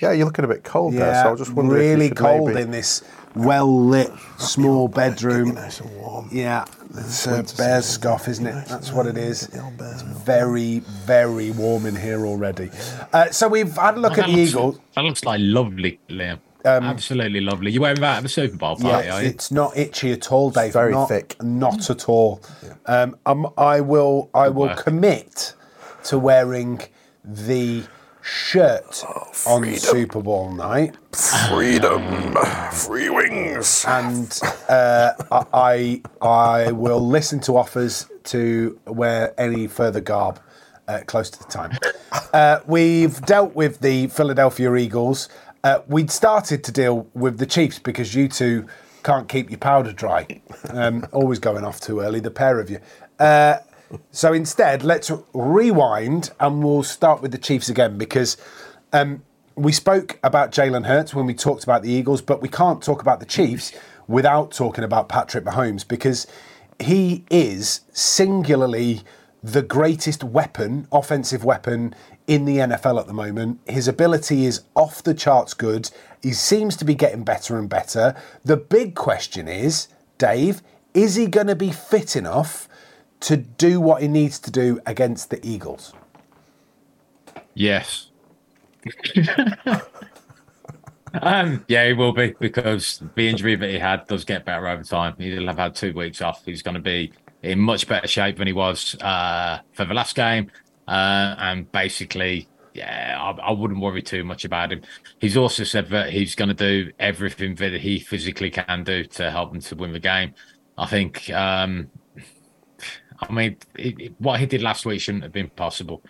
[0.00, 2.62] Yeah, you're looking a bit cold yeah, there, so I just wondering really cold maybe...
[2.62, 3.02] in this
[3.34, 5.54] well lit small bedroom.
[5.54, 6.28] Nice and warm.
[6.32, 8.66] Yeah, it's a bear's scoff, isn't it?
[8.66, 9.48] That's what it is.
[9.52, 12.70] It's very, very warm in here already.
[13.12, 14.80] Uh, so we've had a look at the looks, Eagles.
[14.94, 16.38] That looks like lovely, Liam.
[16.66, 17.72] Um, Absolutely lovely.
[17.72, 19.06] You're wearing that at the Super Bowl party?
[19.06, 20.72] Yeah, it's not itchy at all, Dave.
[20.72, 21.36] very not, thick.
[21.42, 22.40] Not at all.
[22.62, 22.74] Yeah.
[22.86, 24.30] Um, um, I will.
[24.32, 25.54] I will commit
[26.04, 26.80] to wearing
[27.22, 27.84] the
[28.24, 30.96] shirt oh, on Super Bowl night.
[31.48, 32.34] Freedom,
[32.72, 35.12] free wings, and uh,
[35.52, 40.40] I I will listen to offers to wear any further garb
[40.88, 41.76] uh, close to the time.
[42.32, 45.28] Uh, we've dealt with the Philadelphia Eagles.
[45.62, 48.66] Uh, we'd started to deal with the Chiefs because you two
[49.02, 50.26] can't keep your powder dry.
[50.70, 52.80] Um, always going off too early, the pair of you.
[54.10, 58.36] So instead, let's rewind and we'll start with the Chiefs again because
[58.92, 59.22] um,
[59.56, 63.02] we spoke about Jalen Hurts when we talked about the Eagles, but we can't talk
[63.02, 63.72] about the Chiefs
[64.06, 66.26] without talking about Patrick Mahomes because
[66.80, 69.02] he is singularly
[69.42, 71.94] the greatest weapon, offensive weapon
[72.26, 73.60] in the NFL at the moment.
[73.66, 75.90] His ability is off the charts good.
[76.22, 78.16] He seems to be getting better and better.
[78.44, 80.62] The big question is, Dave,
[80.94, 82.68] is he going to be fit enough
[83.24, 85.94] to do what he needs to do against the Eagles?
[87.54, 88.10] Yes.
[91.22, 94.82] um, yeah, he will be because the injury that he had does get better over
[94.82, 95.14] time.
[95.16, 96.44] He'll have had two weeks off.
[96.44, 100.16] He's going to be in much better shape than he was uh, for the last
[100.16, 100.50] game.
[100.86, 104.82] Uh, and basically, yeah, I, I, wouldn't worry too much about him.
[105.18, 109.30] He's also said that he's going to do everything that he physically can do to
[109.30, 110.34] help him to win the game.
[110.76, 111.90] I think um,
[113.28, 116.02] I mean, it, it, what he did last week shouldn't have been possible.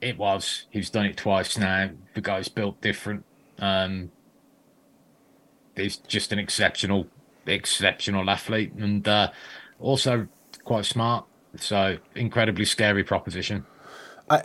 [0.00, 0.66] It was.
[0.70, 1.90] He's done it twice now.
[2.14, 3.24] The guy's built different.
[3.58, 4.10] Um,
[5.76, 7.06] he's just an exceptional,
[7.46, 9.30] exceptional athlete, and uh,
[9.80, 10.26] also
[10.64, 11.26] quite smart.
[11.56, 13.66] So incredibly scary proposition.
[14.28, 14.44] I,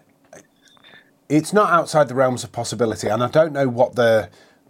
[1.30, 4.30] it's not outside the realms of possibility, and I don't know what the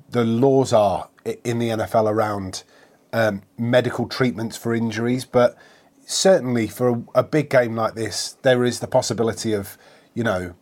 [0.10, 1.10] the laws are
[1.43, 2.63] in the NFL around
[3.12, 5.57] um, medical treatments for injuries, but
[6.08, 9.78] certainly for a, a, big game like this, there is the possibility of,
[10.13, 10.56] you know,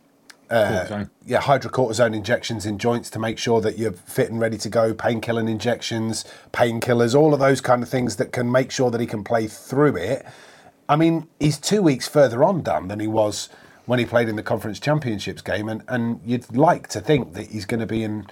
[0.50, 4.68] uh, yeah, hydrocortisone injections in joints to make sure that you're fit and ready to
[4.68, 9.00] go, painkiller injections, painkillers, all of those kind of things that can make sure that
[9.00, 10.26] he can play through it.
[10.88, 13.48] I mean, he's two weeks further on, Dan, than he was
[13.86, 17.50] when he played in the conference championships game, and, and you'd like to think that
[17.50, 18.26] he's going to be in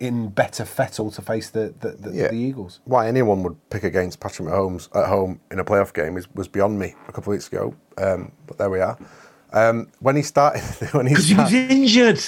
[0.00, 2.28] in better fettle to face the the, the, yeah.
[2.28, 2.80] the, Eagles.
[2.84, 6.48] Why anyone would pick against Patrick Mahomes at home in a playoff game is, was
[6.48, 7.74] beyond me a couple of weeks ago.
[7.98, 8.98] Um, but there we are.
[9.52, 12.20] Um, when he started, when he, Because he was started, injured.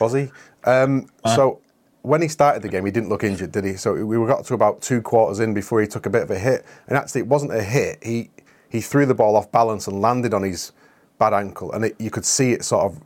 [0.00, 0.30] was he?
[0.64, 1.60] Um, so
[2.02, 3.74] when he started the game, he didn't look injured, did he?
[3.74, 6.38] So we got to about two quarters in before he took a bit of a
[6.38, 8.02] hit, and actually it wasn't a hit.
[8.02, 8.30] He
[8.68, 10.72] he threw the ball off balance and landed on his
[11.18, 13.00] bad ankle, and it, you could see it sort of.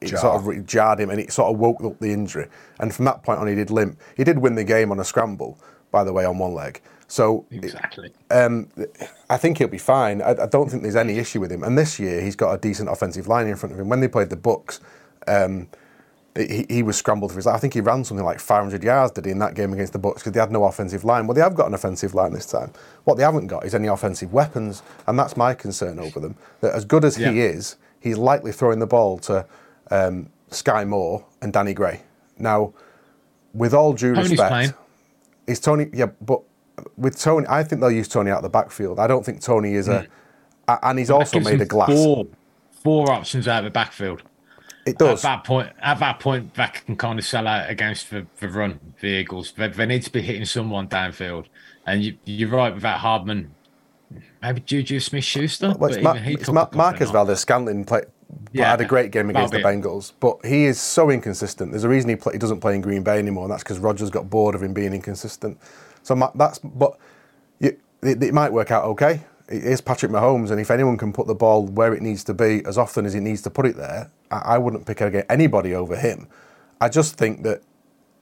[0.00, 0.18] It Jar.
[0.20, 2.48] sort of jarred him, and it sort of woke up the injury.
[2.78, 3.98] And from that point on, he did limp.
[4.16, 5.58] He did win the game on a scramble,
[5.90, 6.80] by the way, on one leg.
[7.06, 8.12] So Exactly.
[8.30, 8.68] um,
[9.28, 10.22] I think he'll be fine.
[10.22, 11.62] I, I don't think there's any issue with him.
[11.62, 13.88] And this year, he's got a decent offensive line in front of him.
[13.88, 14.80] When they played the Bucs,
[15.26, 15.68] um,
[16.36, 17.56] he, he was scrambled for his life.
[17.56, 19.98] I think he ran something like 500 yards, did he, in that game against the
[20.00, 21.26] Bucs because they had no offensive line.
[21.26, 22.72] Well, they have got an offensive line this time.
[23.04, 26.36] What they haven't got is any offensive weapons, and that's my concern over them.
[26.60, 29.46] That as good as he is, he's likely throwing the ball to
[29.90, 32.02] um, Skyy Moore and Danny Gray.
[32.38, 32.72] Now,
[33.52, 34.74] with all due Toney's respect, playing.
[35.46, 35.88] is Toney?
[35.92, 36.40] Yeah, but
[36.96, 38.98] with Toney, I think they'll use Toney out of the backfield.
[38.98, 40.06] I don't think Toney is a,
[40.68, 41.90] a- and he's also made a glass.
[41.90, 42.26] Four,
[42.82, 44.22] four options out of the backfield.
[44.86, 45.24] It does.
[45.24, 48.48] At that point, at that point, that can kind of sell out against the, the
[48.48, 49.52] run, vehicles.
[49.56, 51.46] They, they need to be hitting someone downfield.
[51.86, 53.54] And you, you're right with that Hardman.
[54.42, 55.74] Maybe Juju Smith Schuster.
[55.78, 58.02] Well, it's, Ma- it's Ma- Marquez Valdes Scantling play,
[58.52, 61.72] Yeah, had a great game against the Bengals, but he is so inconsistent.
[61.72, 63.78] There's a reason he, play, he doesn't play in Green Bay anymore, and that's because
[63.78, 65.58] Rodgers got bored of him being inconsistent.
[66.02, 66.98] So that's but
[67.58, 69.22] you, it, it might work out okay.
[69.48, 72.34] It is Patrick Mahomes, and if anyone can put the ball where it needs to
[72.34, 75.30] be as often as he needs to put it there, I, I wouldn't pick against
[75.30, 76.28] anybody over him.
[76.80, 77.62] I just think that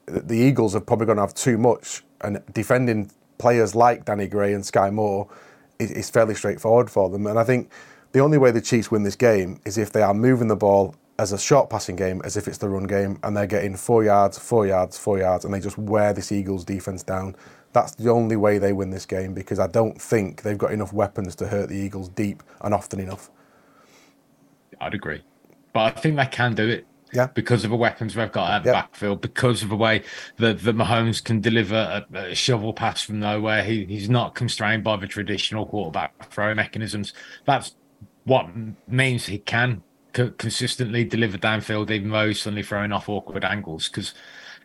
[0.07, 4.53] the Eagles are probably going to have too much, and defending players like Danny Gray
[4.53, 5.29] and Skyy Moore
[5.79, 7.27] is, is fairly straightforward for them.
[7.27, 7.71] And I think
[8.13, 10.95] the only way the Chiefs win this game is if they are moving the ball
[11.19, 14.03] as a short passing game, as if it's the run game, and they're getting four
[14.05, 17.37] yards, four yards, four yards, and they just wear this Eagles defense down.
[17.73, 20.93] That's the only way they win this game because I don't think they've got enough
[20.93, 23.31] weapons to hurt the Eagles deep and often enough.
[24.81, 25.23] I'd agree.
[25.73, 26.87] But I think they can do it.
[27.15, 27.27] Yeah.
[27.27, 28.81] Because of the weapons they've got at the Yeah.
[28.83, 30.03] backfield, because of the way
[30.39, 33.63] that, that Mahomes can deliver a, a shovel pass from nowhere.
[33.63, 37.13] He, he's not constrained by the traditional quarterback throw mechanisms.
[37.45, 37.75] That's
[38.25, 38.49] what
[38.87, 39.83] means he can
[40.13, 44.15] co- consistently deliver downfield, even though he's suddenly throwing off awkward angles, because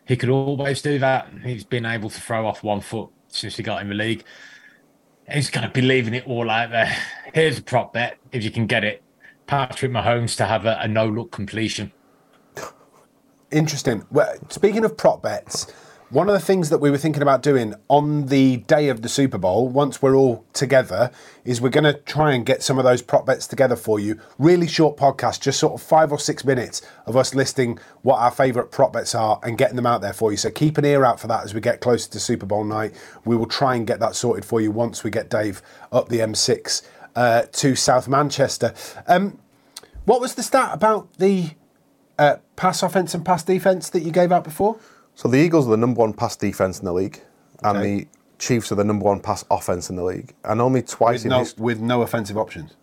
[0.06, 1.28] he could always do that.
[1.44, 4.24] He's been able to throw off one foot since he got in the league.
[5.30, 6.94] He's going to be leaving it all out there.
[7.34, 9.02] Here's a prop bet if you can get it.
[9.46, 11.92] Patrick Mahomes to have a, a no look completion.
[13.50, 14.04] Interesting.
[14.10, 15.72] Well, speaking of prop bets,
[16.10, 19.10] one of the things that we were thinking about doing on the day of the
[19.10, 21.10] Super Bowl, once we're all together,
[21.44, 24.18] is we're going to try and get some of those prop bets together for you.
[24.38, 28.30] Really short podcast, just sort of five or six minutes of us listing what our
[28.30, 30.38] favourite prop bets are and getting them out there for you.
[30.38, 32.94] So keep an ear out for that as we get closer to Super Bowl night.
[33.26, 35.60] We will try and get that sorted for you once we get Dave
[35.92, 36.82] up the M6
[37.16, 38.72] uh, to South Manchester.
[39.06, 39.38] Um,
[40.06, 41.50] what was the stat about the
[42.18, 44.78] uh, pass offense and pass defense that you gave out before?
[45.18, 47.20] So the Eagles are the number one pass defense in the league,
[47.64, 48.06] and the
[48.38, 50.32] Chiefs are the number one pass offense in the league.
[50.44, 51.64] And only twice With in no, history.
[51.64, 52.76] with no offensive options.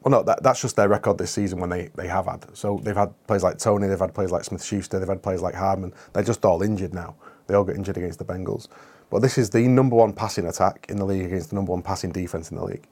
[0.00, 2.46] Well, no, that, that's just their record this season when they, they have had.
[2.56, 5.42] So they've had players like Toney, they've had players like Smith Schuster, they've had players
[5.42, 5.92] like Hardman.
[6.14, 7.16] They're just all injured now.
[7.48, 8.68] They all got injured against the Bengals.
[9.10, 11.82] But this is the number one passing attack in the league against the number one
[11.82, 12.86] passing defense in the league.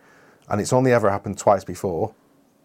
[0.50, 2.14] And it's only ever happened twice before,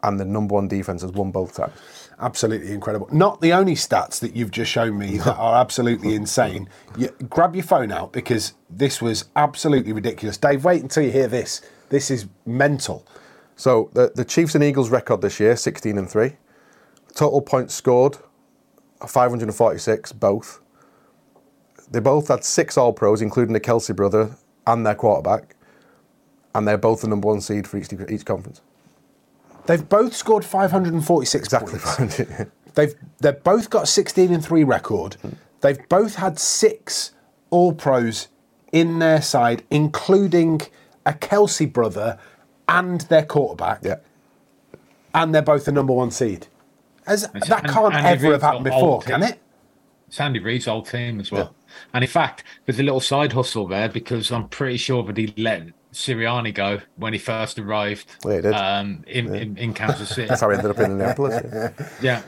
[0.05, 1.73] and the number one defense has won both times.
[2.19, 3.09] Absolutely incredible.
[3.11, 6.69] Not the only stats that you've just shown me that are absolutely insane.
[6.95, 10.37] You, grab your phone out because this was absolutely ridiculous.
[10.37, 11.61] Dave, wait until you hear this.
[11.89, 13.05] This is mental.
[13.55, 16.33] So the, the Chiefs and Eagles record this year, 16 and 3.
[17.15, 18.17] Total points scored,
[19.05, 20.61] 546, both.
[21.89, 24.35] They both had six All Pros, including the Kelce brother
[24.67, 25.55] and their quarterback.
[26.53, 28.61] And they're both the number one seed for each, each conference.
[29.67, 31.79] They've both scored 546 Exactly.
[31.79, 32.17] points.
[32.75, 35.15] They've they've both got 16 and 3 record.
[35.61, 37.11] They've both had six
[37.49, 38.27] All Pros
[38.73, 40.61] in their side, including
[41.05, 42.19] a Kelce brother
[42.67, 43.79] and their quarterback.
[43.83, 43.95] yeah.
[45.13, 46.47] And they're both the number one seed.
[47.07, 49.39] As, It's that can't Andy ever have happened before, old can it?
[50.09, 51.55] Sandy Reid's old team as well.
[51.93, 55.33] And in fact, there's a little side hustle there because I'm pretty sure that he
[55.37, 58.53] let Sirianni go when he first arrived Yeah, he did.
[58.53, 60.27] Um, in, in, in Kansas City.
[60.27, 61.41] That's how he ended up in Indianapolis.
[61.43, 61.87] yeah.
[62.01, 62.21] yeah.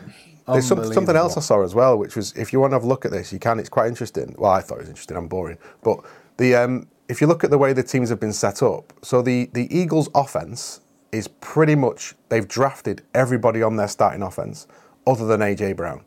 [0.48, 2.86] There's some, something else I saw as well, which was if you want to have
[2.86, 3.60] a look at this, you can.
[3.60, 4.34] It's quite interesting.
[4.38, 5.18] Well, I thought it was interesting.
[5.18, 6.00] I'm boring, but
[6.38, 9.22] the um, if you look at the way the teams have been set up, so
[9.22, 10.80] the the Eagles' offense
[11.12, 14.68] is pretty much they've drafted everybody on their starting offense
[15.06, 16.06] other than AJ Brown.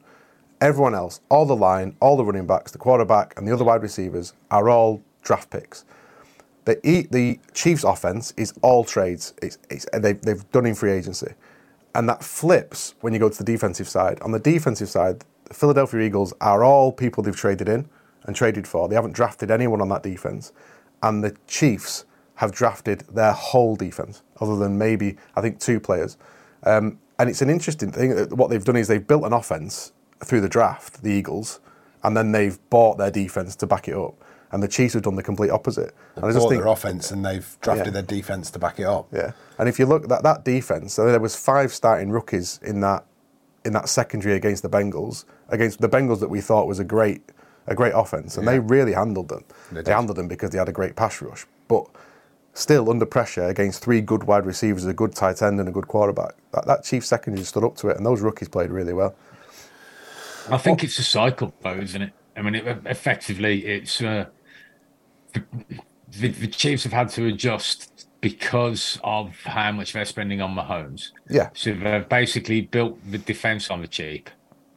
[0.63, 3.83] Everyone else, all the line, all the running backs, the quarterback, and the other wide
[3.83, 5.85] receivers are all draft picks.
[6.65, 9.35] The the Chiefs' offense is all trades.
[9.43, 11.35] It's, it's they've, they've done in free agency,
[11.95, 14.21] and that flips when you go to the defensive side.
[14.21, 17.89] On the defensive side, the Philadelphia Eagles are all people they've traded in
[18.25, 18.89] and traded for.
[18.89, 20.53] They haven't drafted anyone on that defense,
[21.03, 22.05] and the Chiefs
[22.37, 26.17] have drafted their whole defense, other than maybe I think two players.
[26.63, 28.13] Um, and it's an interesting thing.
[28.31, 29.93] What they've done is they've built an offense
[30.25, 31.61] through the draft, the Eagles,
[32.03, 34.15] and then they've bought their defense to back it up.
[34.53, 35.95] And the Chiefs have done the complete opposite.
[36.17, 37.93] And I Bought their offense and they've drafted Yeah.
[37.93, 39.07] their defense to back it up.
[39.13, 42.59] yeah, and if you look at that that defense, so there was five starting rookies
[42.63, 43.05] in that
[43.65, 47.23] in that secondary against the Bengals, against the Bengals that we thought was a great
[47.67, 49.45] a great offense, and they really handled them.
[49.71, 51.85] They They, handled them because they had a great pass rush, but
[52.55, 55.87] still under pressure against three good wide receivers, a good tight end, and a good
[55.87, 56.33] quarterback.
[56.53, 59.15] That, that Chiefs secondary stood up to it, and those rookies played really well.
[60.51, 62.13] I think it's a cycle, though, isn't it?
[62.37, 64.27] I mean, it, effectively, it's uh,
[65.33, 71.11] the, the, Chiefs have had to adjust because of how much they're spending on Mahomes.
[71.29, 71.51] Yeah.
[71.55, 74.29] So they've basically built the defense on the cheap,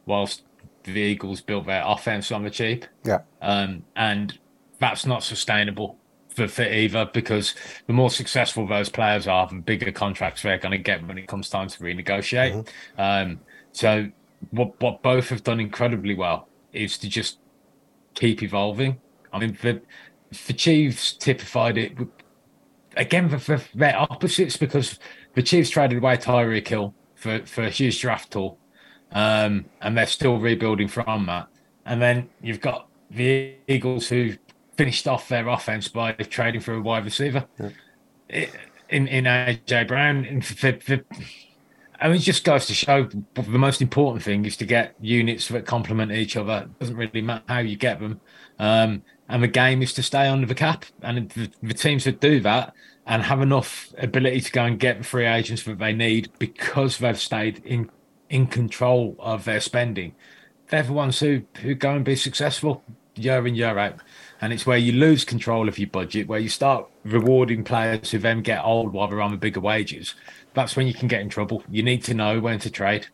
[0.06, 0.42] whilst
[0.84, 2.86] the Eagles built their offense on the cheap.
[3.04, 4.38] Yeah, Um, and
[4.78, 7.54] that's not sustainable for, for either because
[7.86, 11.28] the more successful those players are, the bigger contracts they're going to get when it
[11.28, 12.68] comes time to renegotiate.
[12.98, 13.40] Um,
[13.72, 14.10] so
[14.50, 17.38] what what both have done incredibly well is to just
[18.14, 19.00] keep evolving.
[19.32, 19.80] I mean, the
[20.46, 21.92] the Chiefs typified it
[22.96, 24.98] again for, for their opposites because
[25.34, 28.58] the Chiefs traded away Tyreek Hill for for a huge draft tool,
[29.12, 31.48] um, and they're still rebuilding from that.
[31.86, 34.34] And then you've got the Eagles who
[34.76, 37.46] finished off their offense by trading for a wide receiver
[38.32, 38.50] I-
[38.88, 40.24] in in AJ Brown.
[40.24, 41.00] And for, for,
[42.00, 45.48] I mean, it just goes to show the most important thing is to get units
[45.48, 46.64] that complement each other.
[46.64, 48.20] It doesn't really matter how you get them.
[48.58, 50.84] Um, and the game is to stay under the cap.
[51.02, 52.74] And the, the teams that do that
[53.06, 56.98] and have enough ability to go and get the free agents that they need because
[56.98, 57.90] they've stayed in
[58.30, 60.14] in control of their spending,
[60.68, 62.82] they're the ones who, who go and be successful
[63.14, 64.00] year in, year out.
[64.40, 68.18] And it's where you lose control of your budget, where you start rewarding players who
[68.18, 70.14] then get old while they're on the bigger wages.
[70.54, 71.62] That's when you can get in trouble.
[71.68, 73.06] You need to know when to trade.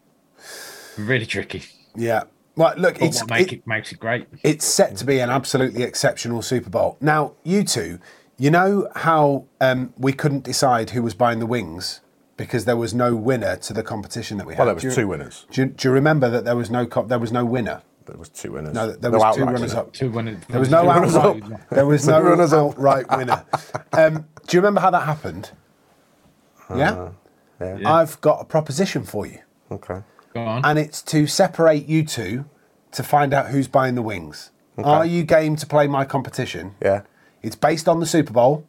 [0.97, 1.65] Really tricky.
[1.95, 2.25] Yeah.
[2.57, 4.27] Well, look, But it's what make it- it makes it great.
[4.43, 6.97] it's set to be an absolutely exceptional Super Bowl.
[7.01, 7.99] Now, you two,
[8.39, 12.01] you know how um, we couldn't decide who was buying the wings
[12.37, 14.59] because there was no winner to the competition that we had.
[14.61, 15.47] Well, there was you- two winners.
[15.51, 17.83] Do you, do you remember that there was no co- there was no winner?
[18.07, 18.75] there was two winners.
[18.75, 19.93] No, there No was two runners up.
[19.93, 20.39] Two winners.
[20.49, 21.53] There was no runners outright.
[21.53, 21.61] up.
[21.71, 22.71] There was no runners up.
[22.73, 23.45] outright winner.
[23.93, 25.53] Um, do you remember how that happened?
[26.75, 26.93] yeah?
[26.93, 27.11] Uh,
[27.61, 27.93] yeah.
[27.93, 29.39] I've got a proposition for you,
[29.71, 30.01] Okay.
[30.35, 30.65] Go on.
[30.65, 32.45] and it's to separate you two
[32.93, 34.51] to find out who's buying the wings.
[34.79, 36.75] Are you game to play my competition?
[36.81, 37.03] Yeah.
[37.43, 38.67] It's based on the Super Bowl.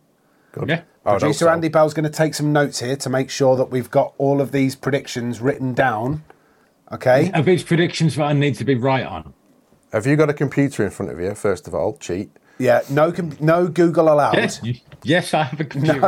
[0.51, 0.67] Good.
[0.69, 0.81] Yeah.
[1.05, 1.49] I would Producer so.
[1.49, 4.41] Andy Bell's going to take some notes here to make sure that we've got all
[4.41, 6.23] of these predictions written down.
[6.91, 7.31] Okay.
[7.33, 9.33] Are these predictions that I need to be right on?
[9.93, 11.33] Have you got a computer in front of you?
[11.33, 12.31] First of all, cheat.
[12.61, 12.81] Yeah.
[12.89, 13.11] No.
[13.11, 14.35] Com- no Google allowed.
[14.35, 14.61] Yes,
[15.03, 15.99] yes, I have a computer.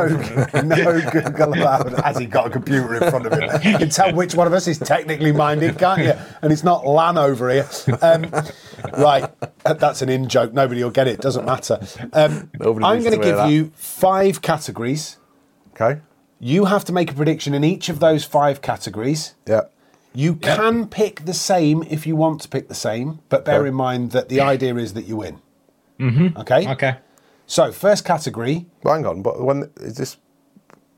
[0.62, 1.92] No, no Google allowed.
[2.04, 3.42] Has he got a computer in front of him?
[3.72, 6.14] You can tell which one of us is technically minded, can't you?
[6.42, 7.68] And it's not Lan over here.
[8.02, 8.26] Um,
[8.98, 9.28] right,
[9.64, 10.52] that's an in joke.
[10.52, 11.20] Nobody will get it.
[11.20, 11.78] Doesn't matter.
[12.12, 13.50] Um, Nobody I'm going to to give that.
[13.50, 15.18] you five categories.
[15.72, 16.00] Okay.
[16.40, 19.34] You have to make a prediction in each of those five categories.
[19.46, 19.62] Yeah.
[20.14, 23.68] You can pick the same if you want to pick the same, but bear Okay.
[23.70, 25.40] in mind that the idea is that you win.
[26.00, 26.38] Mm-hmm.
[26.40, 26.68] Okay.
[26.72, 26.96] Okay.
[27.46, 30.16] So first category, Well, hang on, but when is this?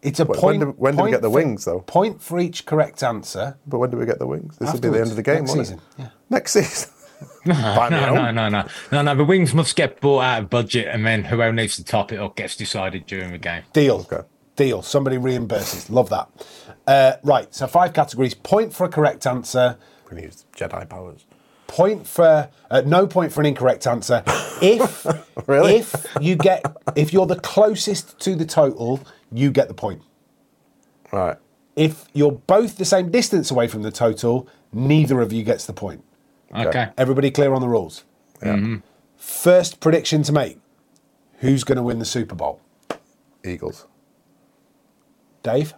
[0.02, 0.60] it's a When point.
[0.60, 1.80] do- when do we get the for- wings, though?
[1.80, 3.56] Point for each correct answer.
[3.66, 4.56] But when do we get the wings?
[4.58, 6.02] This will be the end of the game, next won't season, it?
[6.02, 6.08] yeah.
[6.30, 6.90] Next season.
[7.46, 9.14] Buy me No, no, no, no, no, no.
[9.14, 12.20] The wings must get bought out of budget, and then whoever needs to top it
[12.20, 13.62] up gets decided during the game.
[13.72, 14.06] Deal.
[14.10, 14.26] Okay.
[14.54, 14.82] Deal.
[14.82, 15.90] Somebody reimburses.
[15.90, 16.28] Love that.
[16.86, 17.52] Uh, right.
[17.54, 18.34] So five categories.
[18.34, 19.76] Point for a correct answer.
[20.04, 21.24] We're gonna use Jedi powers.
[21.66, 24.22] Point for uh, no point for an incorrect answer.
[24.62, 25.06] If
[25.46, 25.76] Really?
[25.76, 29.00] if you get if you're the closest to the total,
[29.32, 30.02] you get the point.
[31.12, 31.36] Right.
[31.74, 35.72] If you're both the same distance away from the total, neither of you gets the
[35.72, 36.02] point.
[36.54, 36.88] Okay.
[36.96, 38.04] Everybody clear on the rules?
[38.42, 38.76] Yeah.
[39.16, 40.58] First prediction to make.
[41.40, 42.60] Who's going to win the Super Bowl?
[43.44, 43.86] Eagles.
[45.42, 45.74] Dave?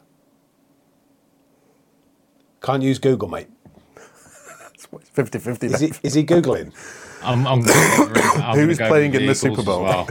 [2.63, 3.49] Can't use Google, mate.
[4.93, 5.67] It's 50 50.
[5.67, 6.73] Is he, is he Googling?
[7.23, 7.63] I'm, I'm,
[8.43, 9.83] I'm Who's go playing in the Eagles Super Bowl?
[9.83, 10.09] well.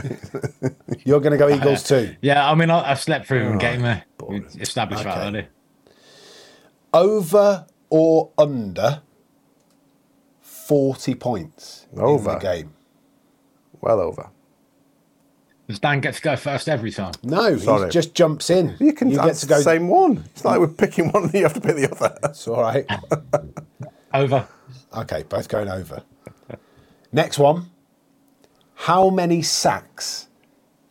[1.04, 2.14] You're going to go Eagles too.
[2.20, 3.84] Yeah, I mean, I, I slept through the game.
[3.84, 3.96] Uh,
[4.28, 4.46] we boring.
[4.60, 5.26] established that Okay.
[5.26, 5.48] earlier.
[6.92, 9.02] Over or under
[10.40, 12.32] 40 points in Over.
[12.32, 12.74] the game?
[13.80, 14.30] Well over.
[15.68, 17.12] Does Dan get to go first every time?
[17.22, 17.86] No, Sorry.
[17.86, 18.74] he just jumps in.
[18.80, 19.58] You can get to go.
[19.58, 20.24] the same one.
[20.34, 22.16] It's like we're picking one and you have to pick the other.
[22.24, 22.86] It's all right.
[24.14, 24.48] Over.
[24.96, 26.02] Okay, both going over.
[27.12, 27.70] Next one.
[28.74, 30.28] How many sacks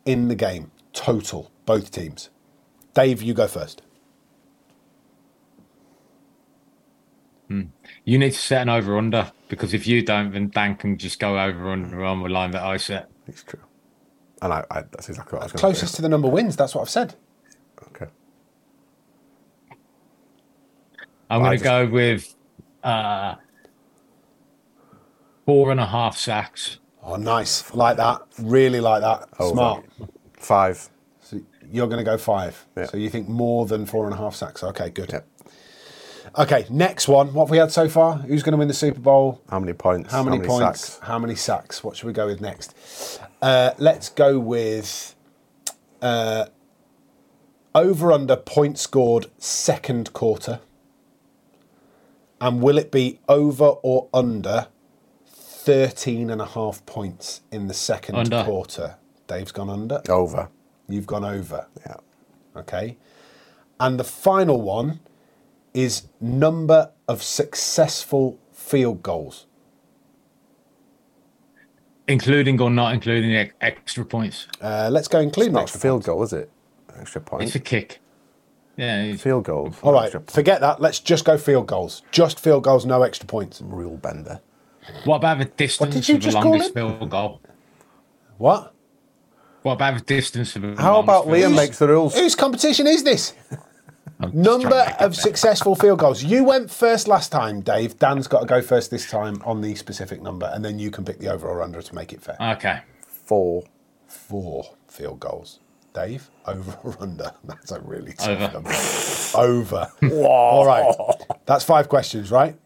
[0.04, 1.50] in the game total?
[1.66, 2.30] Both teams.
[2.94, 3.82] Dave, you go first.
[8.04, 11.18] You need to set an over under because if you don't, then Dan can just
[11.18, 13.08] go over under on the line that I set.
[13.26, 13.60] It's true.
[14.42, 16.56] And I, I that's exactly what I was going Closest to the number wins.
[16.56, 17.14] That's what I've said.
[17.88, 18.06] Okay.
[21.30, 22.34] I'm I going just- to go with
[22.84, 23.34] uh,
[25.48, 26.78] four and a half sacks.
[27.02, 27.74] Oh, nice.
[27.74, 28.20] Like that.
[28.38, 29.30] Really like that.
[29.38, 29.54] Over.
[29.54, 29.84] Smart.
[30.36, 30.90] Five.
[31.22, 31.40] So
[31.72, 32.66] you're going to go five.
[32.76, 32.84] Yeah.
[32.84, 34.62] So you think more than four and a half sacks.
[34.62, 35.10] Okay, good.
[35.10, 35.26] Yep.
[36.36, 37.32] Okay, next one.
[37.32, 38.16] What have we had so far?
[38.16, 39.40] Who's going to win the Super Bowl?
[39.48, 40.12] How many points?
[40.12, 40.80] How many, points?
[40.80, 40.98] sacks?
[41.02, 41.82] How many sacks?
[41.82, 42.74] What should we go with next?
[43.40, 45.14] Uh, let's go with
[46.02, 46.44] uh,
[47.74, 50.60] over under point scored second quarter.
[52.38, 54.68] And will it be over or under
[55.68, 58.42] 13 and a half points in the second Under.
[58.42, 58.96] quarter?
[59.26, 60.00] Dave's gone under.
[60.08, 60.48] Over.
[60.88, 61.66] You've gone over.
[61.84, 61.96] Yeah.
[62.56, 62.96] Okay.
[63.78, 65.00] And the final one
[65.74, 69.44] is number of successful field goals.
[72.06, 74.46] Including or not including ex- extra points.
[74.62, 76.50] Uh, let's go including Not extra field goal, is it?
[76.98, 77.42] Extra point.
[77.42, 78.00] It's a kick.
[78.78, 79.74] Yeah, field goal.
[79.82, 80.80] All right, forget that.
[80.80, 82.00] Let's just go field goals.
[82.10, 83.60] Just field goals, no extra points.
[83.60, 84.40] Rule bender.
[85.04, 87.40] What about the distance did you of the longest field goal?
[88.36, 88.74] What?
[89.62, 91.56] What about the distance of the How longest about field Liam goal?
[91.56, 92.14] makes the rules?
[92.14, 93.34] Whose competition is this?
[94.20, 96.24] Number trying to make of successful field goals.
[96.24, 97.98] You went first last time, Dave.
[98.00, 101.04] Dan's got to go first this time on the specific number, and then you can
[101.04, 102.36] pick the over or under to make it fair.
[102.40, 102.80] Okay.
[103.06, 103.62] Four.
[104.08, 105.60] Four field goals.
[105.94, 107.32] Dave, over or under?
[107.44, 108.52] That's a really tough Over.
[108.52, 108.72] number.
[109.36, 109.92] Over.
[110.26, 110.94] All right.
[111.46, 112.56] That's five questions, right?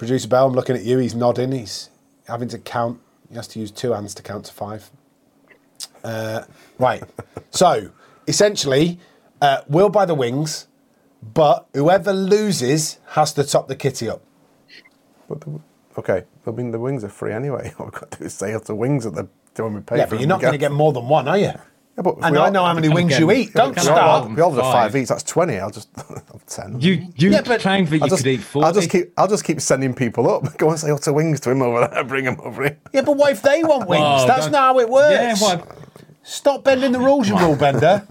[0.00, 0.96] Producer Bell, I'm looking at you.
[0.96, 1.52] He's nodding.
[1.52, 1.90] He's
[2.26, 2.98] having to count.
[3.28, 4.90] He has to use two hands to count to five.
[6.02, 6.44] Uh,
[6.78, 7.02] right.
[7.50, 7.90] So,
[8.26, 8.98] essentially,
[9.42, 10.68] uh, we'll buy the wings,
[11.20, 14.22] but whoever loses has to top the kitty up.
[15.28, 15.60] But the,
[15.98, 17.74] okay, I mean the wings are free anyway.
[17.78, 19.98] All we've got to do is say it's the wings at the when we pay.
[19.98, 21.52] Yeah, for but you're not going to get more than one, are you?
[22.00, 23.52] Yeah, but if And we I all- know how many wings you eat.
[23.52, 24.24] Don't get start.
[24.24, 24.34] one?
[24.34, 24.72] We all have Five.
[24.92, 25.08] five each.
[25.08, 25.58] That's twenty.
[25.58, 26.80] I'll just have ten.
[26.80, 28.66] You you Yeah, but- claimed that you I'll just, could eat 40.
[28.66, 29.12] I'll just keep.
[29.18, 30.56] I'll just keep sending people up.
[30.58, 32.04] Go and say lots of wings to him over there.
[32.12, 32.78] Bring him over here.
[32.92, 34.02] Yeah, but what if they want wings?
[34.04, 35.40] Oh, That's don't- not how it works.
[35.40, 35.68] Yeah, well,
[36.22, 38.06] Stop bending the rules, you rule bender.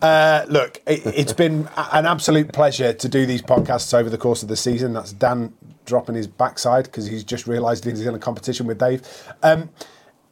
[0.00, 4.42] Uh, look, it, it's been an absolute pleasure to do these podcasts over the course
[4.44, 4.92] of the season.
[4.92, 5.52] That's Dan
[5.84, 9.02] dropping his backside because he's just realised he's in a competition with Dave.
[9.42, 9.68] Um,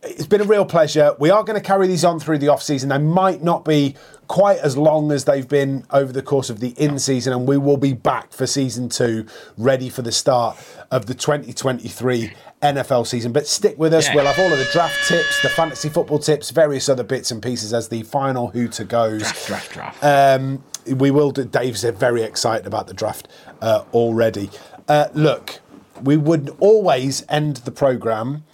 [0.03, 1.15] it's been a real pleasure.
[1.19, 2.89] We are going to carry these on through the off season.
[2.89, 3.95] They might not be
[4.27, 7.57] quite as long as they've been over the course of the in season, and we
[7.57, 9.27] will be back for season two,
[9.57, 10.59] ready for the start
[10.91, 12.33] of the 2023
[12.63, 13.33] NFL season.
[13.33, 14.09] But stick with us.
[14.09, 14.17] Yeah.
[14.17, 17.41] We'll have all of the draft tips, the fantasy football tips, various other bits and
[17.41, 19.21] pieces as the final who to goes.
[19.47, 20.03] draft, draft.
[20.03, 20.65] Um,
[20.97, 21.45] we will do.
[21.45, 23.29] Dave's very excited about the draft
[23.61, 24.51] uh, already.
[24.89, 25.61] Uh, look,
[26.03, 28.45] we would always end the program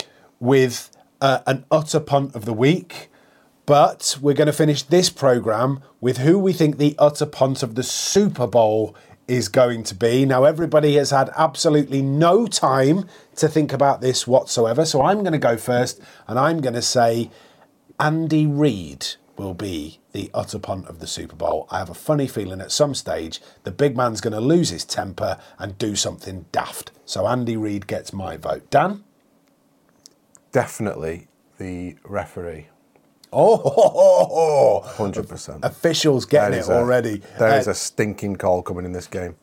[0.41, 0.91] with
[1.21, 3.11] uh, an utter punt of the week,
[3.67, 7.75] but we're going to finish this program with who we think the utter punt of
[7.75, 8.95] the Super Bowl
[9.27, 10.25] is going to be.
[10.25, 13.07] Now, everybody has had absolutely no time
[13.37, 16.83] to think about this whatsoever, so I'm going to go first, and I'm going to
[16.83, 17.31] say
[18.01, 19.07] Andy Reid
[19.37, 21.69] will be the utter punt of the Super Bowl.
[21.71, 24.85] I have a funny feeling at some stage the big man's going to lose his
[24.85, 26.91] temper and do something daft.
[27.05, 28.69] So Andy Reid gets my vote.
[28.71, 29.05] Dan?
[30.53, 31.29] Definitely
[31.59, 32.69] the referee.
[33.33, 35.65] Oh, Hundred percent.
[35.65, 37.23] officials getting it already.
[37.39, 39.37] There Uh, is a stinking call coming in this game.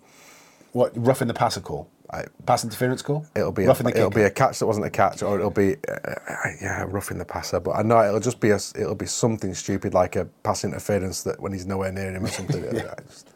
[0.71, 1.87] what roughing the passer call?
[2.11, 3.25] I- Pass interference call?
[3.35, 4.09] It'll be a, the it'll kicker.
[4.09, 7.25] be a catch that wasn't a catch, or it'll be uh, uh, yeah roughing the
[7.25, 7.59] passer.
[7.59, 11.23] But I know it'll just be a it'll be something stupid like a pass interference
[11.23, 12.63] that when he's nowhere near him or something.
[12.75, 12.93] yeah.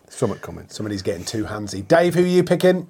[0.09, 0.67] Something coming.
[0.69, 1.87] Somebody's getting too handsy.
[1.87, 2.87] Dave, who are you picking?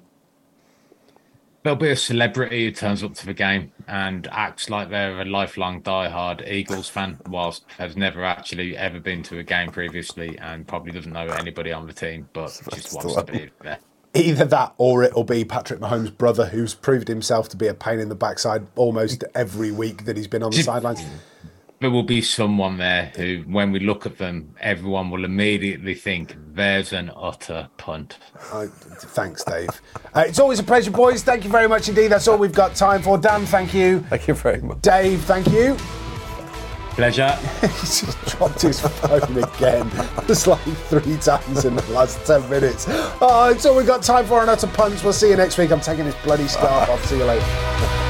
[1.62, 5.26] There'll be a celebrity who turns up to the game and acts like they're a
[5.26, 10.66] lifelong die-hard Eagles fan, whilst has never actually ever been to a game previously and
[10.66, 13.78] probably doesn't know anybody on the team, but just wants to be there.
[14.14, 18.00] Either that or it'll be Patrick Mahomes' brother who's proved himself to be a pain
[18.00, 21.04] in the backside almost every week that he's been on the sidelines.
[21.80, 26.36] There will be someone there who, when we look at them, everyone will immediately think,
[26.52, 28.18] "There's an utter punt."
[28.52, 29.70] I, thanks, Dave.
[30.14, 31.22] Uh, it's always a pleasure, boys.
[31.22, 32.08] Thank you very much indeed.
[32.08, 33.16] That's all we've got time for.
[33.16, 34.00] Dan, thank you.
[34.10, 34.82] Thank you very much.
[34.82, 35.74] Dave, thank you.
[36.90, 37.30] Pleasure.
[37.62, 39.90] He's just dropped his phone again.
[40.28, 42.84] It's like three times in the last 10 minutes.
[43.22, 45.02] Oh, it's all we've got time for on Utter Punts.
[45.02, 45.70] We'll see you next week.
[45.72, 47.02] I'm taking this bloody scarf off.
[47.06, 48.09] See you later.